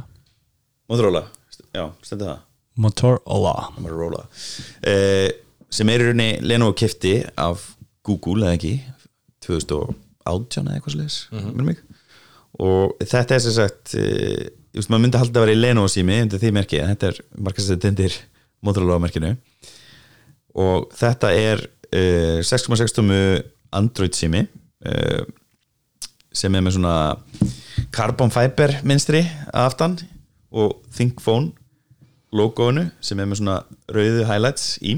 [0.90, 1.22] Motorola,
[1.76, 2.40] já, stendur það?
[2.78, 3.54] Motorola.
[3.78, 4.24] Motorola.
[4.82, 5.30] Eh,
[5.70, 8.74] sem er í rauninni Lenovo kefti af Google eða ekki
[9.46, 11.78] 2018 eða eitthvað sliðis mm mig
[12.58, 15.92] og þetta er sem sagt eh, ég veist, maður myndi halda að vera í Lenovo
[15.92, 18.18] sími undir því merki, en þetta er markastættir tindir
[18.66, 19.36] Motorola merkinu.
[20.58, 21.62] Og þetta er
[21.94, 23.20] eh, 6,6 tómu
[23.78, 24.46] Android sími
[24.86, 25.22] eh,
[26.34, 26.96] sem er með svona
[27.94, 29.24] carbon fiber minstri
[29.54, 29.98] aftan
[30.52, 31.52] og ThinkPhone
[32.36, 33.60] logoinu sem er með svona
[33.94, 34.98] rauðu highlights í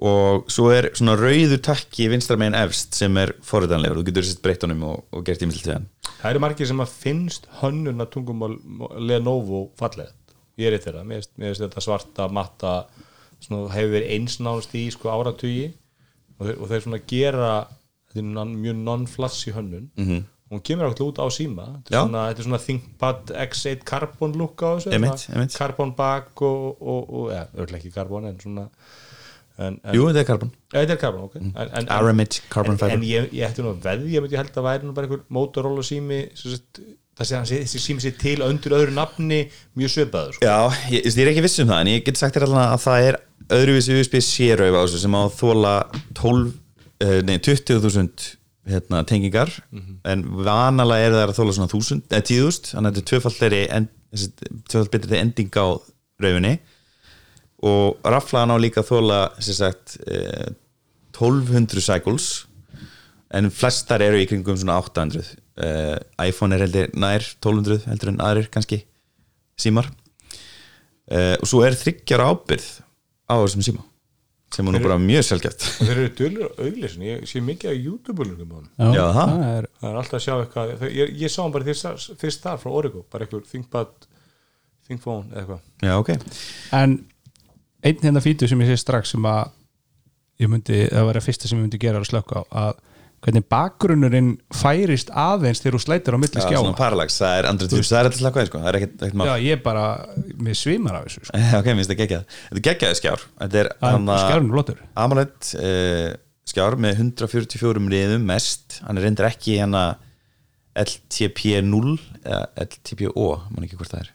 [0.00, 4.40] og svo er svona rauður takki vinstra megin efst sem er forriðanlegur, þú getur sett
[4.44, 5.88] breytt honum og, og gert ímynd til hann.
[6.20, 8.56] Það eru margir sem að finnst hönnun að tungumál
[8.96, 10.16] Lenovo fallegt.
[10.60, 12.72] Ég er eitt þeirra, mér finnst- þetta svarta matta,
[13.44, 15.70] svona, hefur verið eins nánast í sko áratugi.
[16.40, 17.52] Og þeir, og þeir svona gera
[18.16, 19.90] er non, mjög non-flashy hönnun.
[19.96, 20.22] -hmm.
[20.50, 21.66] hún kemur ákveðlega út á síma.
[21.84, 24.90] Þetta er svona, þetta er svona ThinkPad X8 Carbon look á þessu.
[25.58, 28.68] Carbon bak og, og, og ja, örglega ekki Carbon en svona
[29.58, 30.50] en, en, Jú, þetta er carbon.
[30.72, 31.36] Ja, þetta er Carbon, ok.
[31.80, 34.66] En, Aramid carbon fiber en ég, ég ætti nú að veðja ég myndi held að
[34.68, 36.80] væri nú bara einhver Motorola sími sagt,
[37.18, 39.40] það sé að sé- þessi sími sér til undir öðru nafni
[39.76, 40.46] mjög svipaður sko.
[40.46, 40.56] Já,
[40.94, 43.08] ég, ég er ekki viss um það en ég get sagt þér allan að það
[43.10, 43.20] er
[43.60, 45.74] öðruvísi USB sérauð á þessu sem á þóla
[46.16, 46.52] 12,
[47.04, 48.28] uh, nei 20.000
[48.70, 49.50] hérna, tengingar.
[50.06, 53.60] En vanalega er það að þóla svona 1000, eða 10.000 þannig að þetta er tvöfaldleri
[53.74, 54.28] en, þessi,
[54.70, 55.66] tvöfald betri ending á
[56.20, 56.52] raufinni
[57.66, 60.52] og raflaðan á líka þóla sem sagt uh,
[61.12, 62.28] 1200 cycles.
[63.30, 68.22] En flestar eru í kringum svona 800 uh, iPhone er heldur nær 1200 heldur en
[68.24, 68.82] aðrir kannski
[69.60, 69.90] símar.
[71.10, 72.68] Uh, og svo er þryggjar ábyrð
[73.30, 73.86] á þessum síma
[74.50, 77.70] sem er nú bara mjög sjálfgæft og þeir eru dölur á auglýsin ég sé mikið
[77.70, 77.74] á
[78.96, 79.34] Já, það.
[79.46, 82.70] er það er alltaf að sjá eitthvað ég, ég sá hann bara fyrst, þar frá
[82.80, 84.08] Origo bara eitthvað ThinkPad
[84.90, 85.62] ThinkPhone eða eitthvað.
[85.86, 86.10] Já, ok.
[86.74, 86.96] En
[87.86, 89.50] einn hérna fítu sem ég sé strax sem að
[90.40, 92.78] ég myndi, það var að fyrsta sem ég myndi gera að slökka á að
[93.20, 97.98] hvernig bakgrunnurinn færist aðeins þegar þú slætir á milli parallax, það er andrið tjús, það
[97.98, 99.26] er alltaf slakkaði sko, það er ekkert, ekkert mál.
[99.28, 99.82] Já, ég bara,
[100.40, 101.40] mér svimar af þessu sko.
[101.58, 102.38] Ok, mér finnst það geggjað.
[102.46, 103.26] Þetta er geggjaði skjár.
[103.42, 103.58] Það
[105.04, 106.06] AMOLED uh,
[106.48, 108.80] skjár með 144 riðum mest.
[108.86, 109.84] Hann er reyndar ekki hérna
[110.80, 114.14] LTP0 eða LTPO, mann ekki hvort það er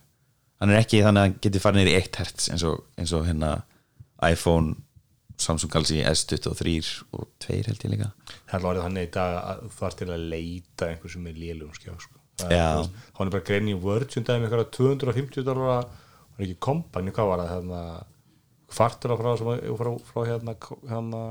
[0.61, 3.25] hann er ekki þannig að hann getur farið í 1 hertz eins og, eins og
[3.27, 3.51] hérna
[4.25, 4.75] iPhone,
[5.41, 6.75] Samsung Galaxy S23
[7.17, 8.11] og 2 held ég líka.
[8.47, 11.75] Það er þannig í dag að þú þarf til að leita einhver sem er lélugum
[11.75, 12.21] skjá sko.
[12.39, 16.39] Það er, veist, hann er bara grein í Word sem dæmi eitthvað 250 dólar hann
[16.39, 17.81] er ekki kompani, hvað var það hérna,
[18.75, 20.55] kvartur frá, sem, var- frá, frá hérna,
[20.91, 21.21] hérna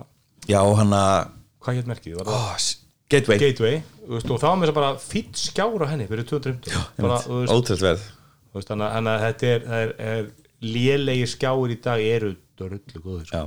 [0.48, 1.18] Já, hann að
[1.64, 2.40] hvað hétt merkið, var það?
[2.40, 2.80] Oh,
[3.14, 6.28] Gateway, Gateway, veist, og það var með þess að bara fýtt skjár á henni fyrir
[6.28, 8.06] 250 bara, þú veist, ótrúlega verð
[8.54, 10.30] veist, þannig að- þannig að þetta er, er, er
[10.64, 13.42] lélegi skjáir í dag eru dörrullu góður sko.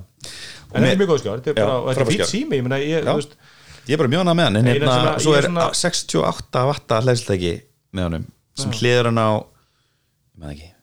[0.73, 2.31] En þetta er mjög góð skjár, þetta er Já, bara er skjár.
[2.33, 3.37] sími, ég ég, veist
[3.87, 6.65] Ég er bara mjög annað með hann en hérna, að- svo er er svona- 68
[6.67, 7.53] vatta hlæðsleiki
[7.95, 8.25] með honum
[8.57, 10.73] sem hliður hann á ég maður ekki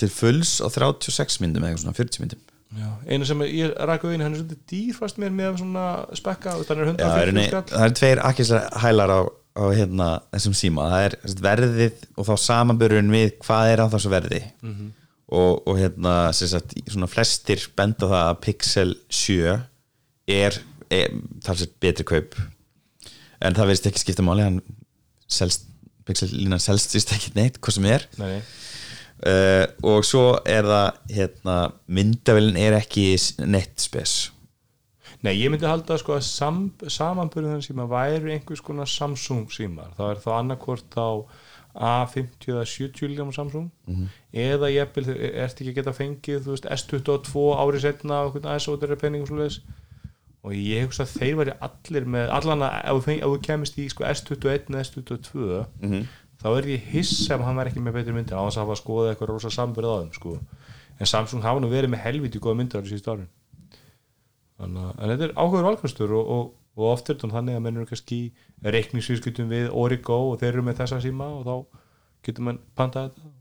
[0.00, 2.40] til fulls á 36 myndum eða svona 40 myndum.
[2.74, 5.84] Já, einu sem ég ræk auðvitað hann er svolítið dýrfast mér með svona
[6.18, 7.62] spekka þannig er 150 nei- skall.
[7.70, 9.20] það eru tveir akkislega hælar á,
[9.54, 10.88] á hérna, þessum síma.
[10.90, 14.42] Það er verðið og þá samanbörun við hvað er á þessu verði.
[14.64, 14.92] Mhm.
[15.34, 16.74] og, og hérna sagt,
[17.10, 19.54] flestir benda það að Pixel 7
[20.30, 20.58] er,
[20.92, 22.36] er talsett betri kaup.
[23.40, 24.60] En það verðist ekki skipta máli hann
[25.30, 25.66] selst,
[26.04, 28.04] Pixel lína selst sýst ekki neitt, hvað sem er.
[28.20, 28.36] Nei,
[29.24, 33.08] uh, og svo er það hérna, myndavélin er ekki
[33.48, 34.33] neitt spes
[35.24, 39.94] nei, ég myndi halda sko að sam, samanburðin þannig síma væri einhvers konar Samsung símar
[39.96, 41.10] það er þá annarkvort á
[41.74, 43.70] A50 eða 70 líka Samsung
[44.30, 49.32] eða ég ert ekki að geta fengið veist, S22 árið setna aðeins ótæri penning og
[49.32, 49.62] svoleiðis?
[50.44, 54.04] Og ég hugsa að þeir væri allir með allan að ef þú kemist í sko,
[54.04, 55.62] S21 eða S22
[56.44, 58.76] þá er ég hiss ef hann væri ekki með betri myndir á þess að hafa
[58.76, 60.38] skoða eitthvað rosa samburð á þeim sko.
[61.00, 63.30] en Samsung hafa nú verið með helviti góða myndir á þessu árin
[64.60, 67.88] Þannig, en þetta er áhugur valkvæmstur og, og, og oft þetta þannig að menn eru
[67.90, 68.18] kannski
[68.62, 71.80] reikningsvískutum við Origo og þeir eru með þessa síma og þá
[72.26, 73.32] getur mann pantað þetta.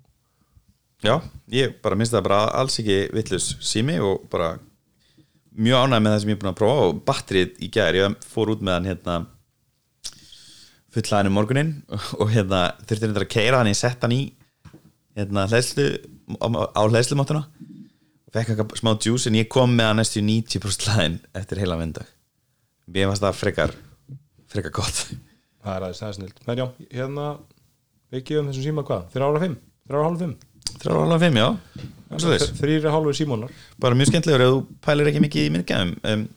[1.04, 1.18] Já,
[1.52, 4.56] ég bara minnst það bara alls ekki vittlust sími og bara
[5.54, 8.16] mjög ánægð með það sem ég er búin að prófa og batterið í gær, ég
[8.26, 9.18] fór út með hann hérna
[10.94, 11.74] fullaðinu morguninn
[12.22, 14.24] og hérna þurfti hérna að keira hann, ég sett hann í
[15.18, 15.90] hérna hlæslu
[16.40, 17.44] á, hlæslumáttuna
[18.34, 21.78] fekk eitthvað smá djús en ég kom með hann næstu í 90% hlæðin eftir heila
[21.80, 22.08] vindag.
[22.94, 23.76] Ég fannst það frekar
[24.52, 25.04] frekar gott.
[25.64, 26.42] Það er aðeins það er snilt.
[26.48, 27.28] Men já, hérna
[28.14, 29.56] við gefum þessum síma hvað, þrjá ára fimm?
[29.88, 30.36] Þrjá ára hálf fimm?
[30.74, 31.48] Þrjá alveg fimm, já.
[32.60, 35.96] Þrýri hálfu símónar bara mjög skemmtilegur ef þú pælir ekki mikið í miðgæðum.
[36.12, 36.28] Um,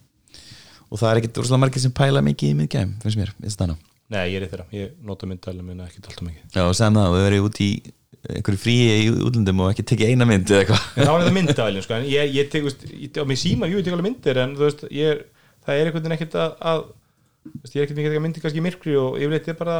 [0.86, 3.74] og það er ekkit úrslega margir sem pæla mikið í miðgæðum finnst mér, finnst það
[3.74, 3.76] ná
[4.12, 6.44] nei, ég er í þeirra, ég nota myndalum minna ekki alltaf mikið.
[6.55, 7.70] Já, sem það, við verðum út í
[8.27, 11.85] einhverju fríi í útlundum og ekki tekið eina mynd eða eitthvað þá er þetta myndavælin
[11.85, 11.95] sko.
[12.01, 14.55] en ég, ég tek, veist, ég, á mig síman, jú, ég tek alveg myndir en
[14.59, 15.25] þú veist, ég, er-
[15.67, 16.83] það er einhvern veginn ekkert að, að
[17.63, 19.77] veist, ég er ekkert mikið að myndir kannski myrkri og yfirleitt er bara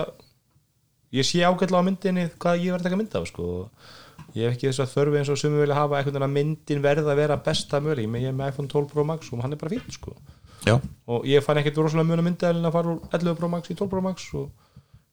[1.16, 3.49] ég sé ágætlega á myndinni hvað ég verð að taka mynd af sko.
[4.37, 6.83] ég hef ekki þess að þörfi eins og sumi vilja hafa einhvern veginn að myndin
[6.85, 9.61] verða að vera besta möguleg ég er með iPhone 12 Pro Max og hann er
[9.61, 10.14] bara fínt sko.
[10.66, 13.77] Já, og ég fann ekkert rosalega mjög myndavælin að fara úr 11 Pro Max í
[13.79, 14.49] 12 Pro Max og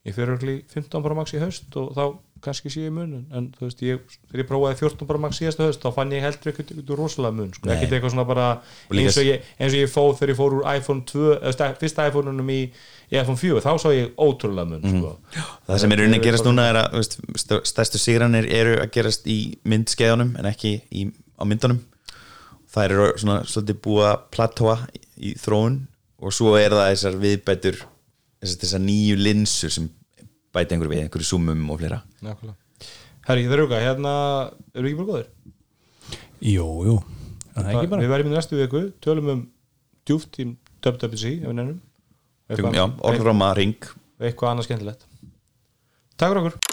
[0.06, 2.04] ég örugglega í 15 Pro Max í haust og þá
[2.44, 5.64] kannski sé ég mun en þú veist, ég, þegar ég prófaði 14 bara max síðasta
[5.70, 8.48] höst, þá fann ég heldur ekkert, ekkert rosalega mun, sko, ekkert eitthvað svona bara
[8.92, 11.70] eins og ég, eins og ég fóð þegar ég fór úr iPhone 2, eða sta-
[11.80, 15.00] fyrsta iPhone-unum í, í iPhone 4, þá sá ég ótrúlega mun, Mhm.
[15.00, 15.14] sko.
[15.70, 18.92] Það sem er rauninni að gerast núna er að veist, st- stærstu sigranir eru að
[18.92, 21.08] gerast í myndskeiðunum en ekki í,
[21.40, 21.80] á myndunum.
[22.76, 24.78] Það eru svona svolítið búið að platóa
[25.16, 25.80] í þróun
[26.20, 27.82] og svo er það þessar viðbætur
[28.44, 29.88] þessar, nýju linsur sem
[30.54, 32.02] bæti einhver við, einhverju zoomum og fleira.
[32.24, 32.60] Nákvæmlega.
[33.28, 34.14] Herri, það eru okkar, hérna
[34.76, 35.30] eru ekki bara góðir?
[36.44, 36.98] Jú, jú.
[37.54, 38.04] Það ekki bara.
[38.04, 39.42] Við verðum í næstu viku, tölum um
[40.04, 40.50] djúft í
[40.84, 43.90] WWC, ef við nefnum já, orðráma ring.
[44.20, 45.08] eitthvað annað skemmtilegt.
[46.18, 46.73] Takk fyrir okkur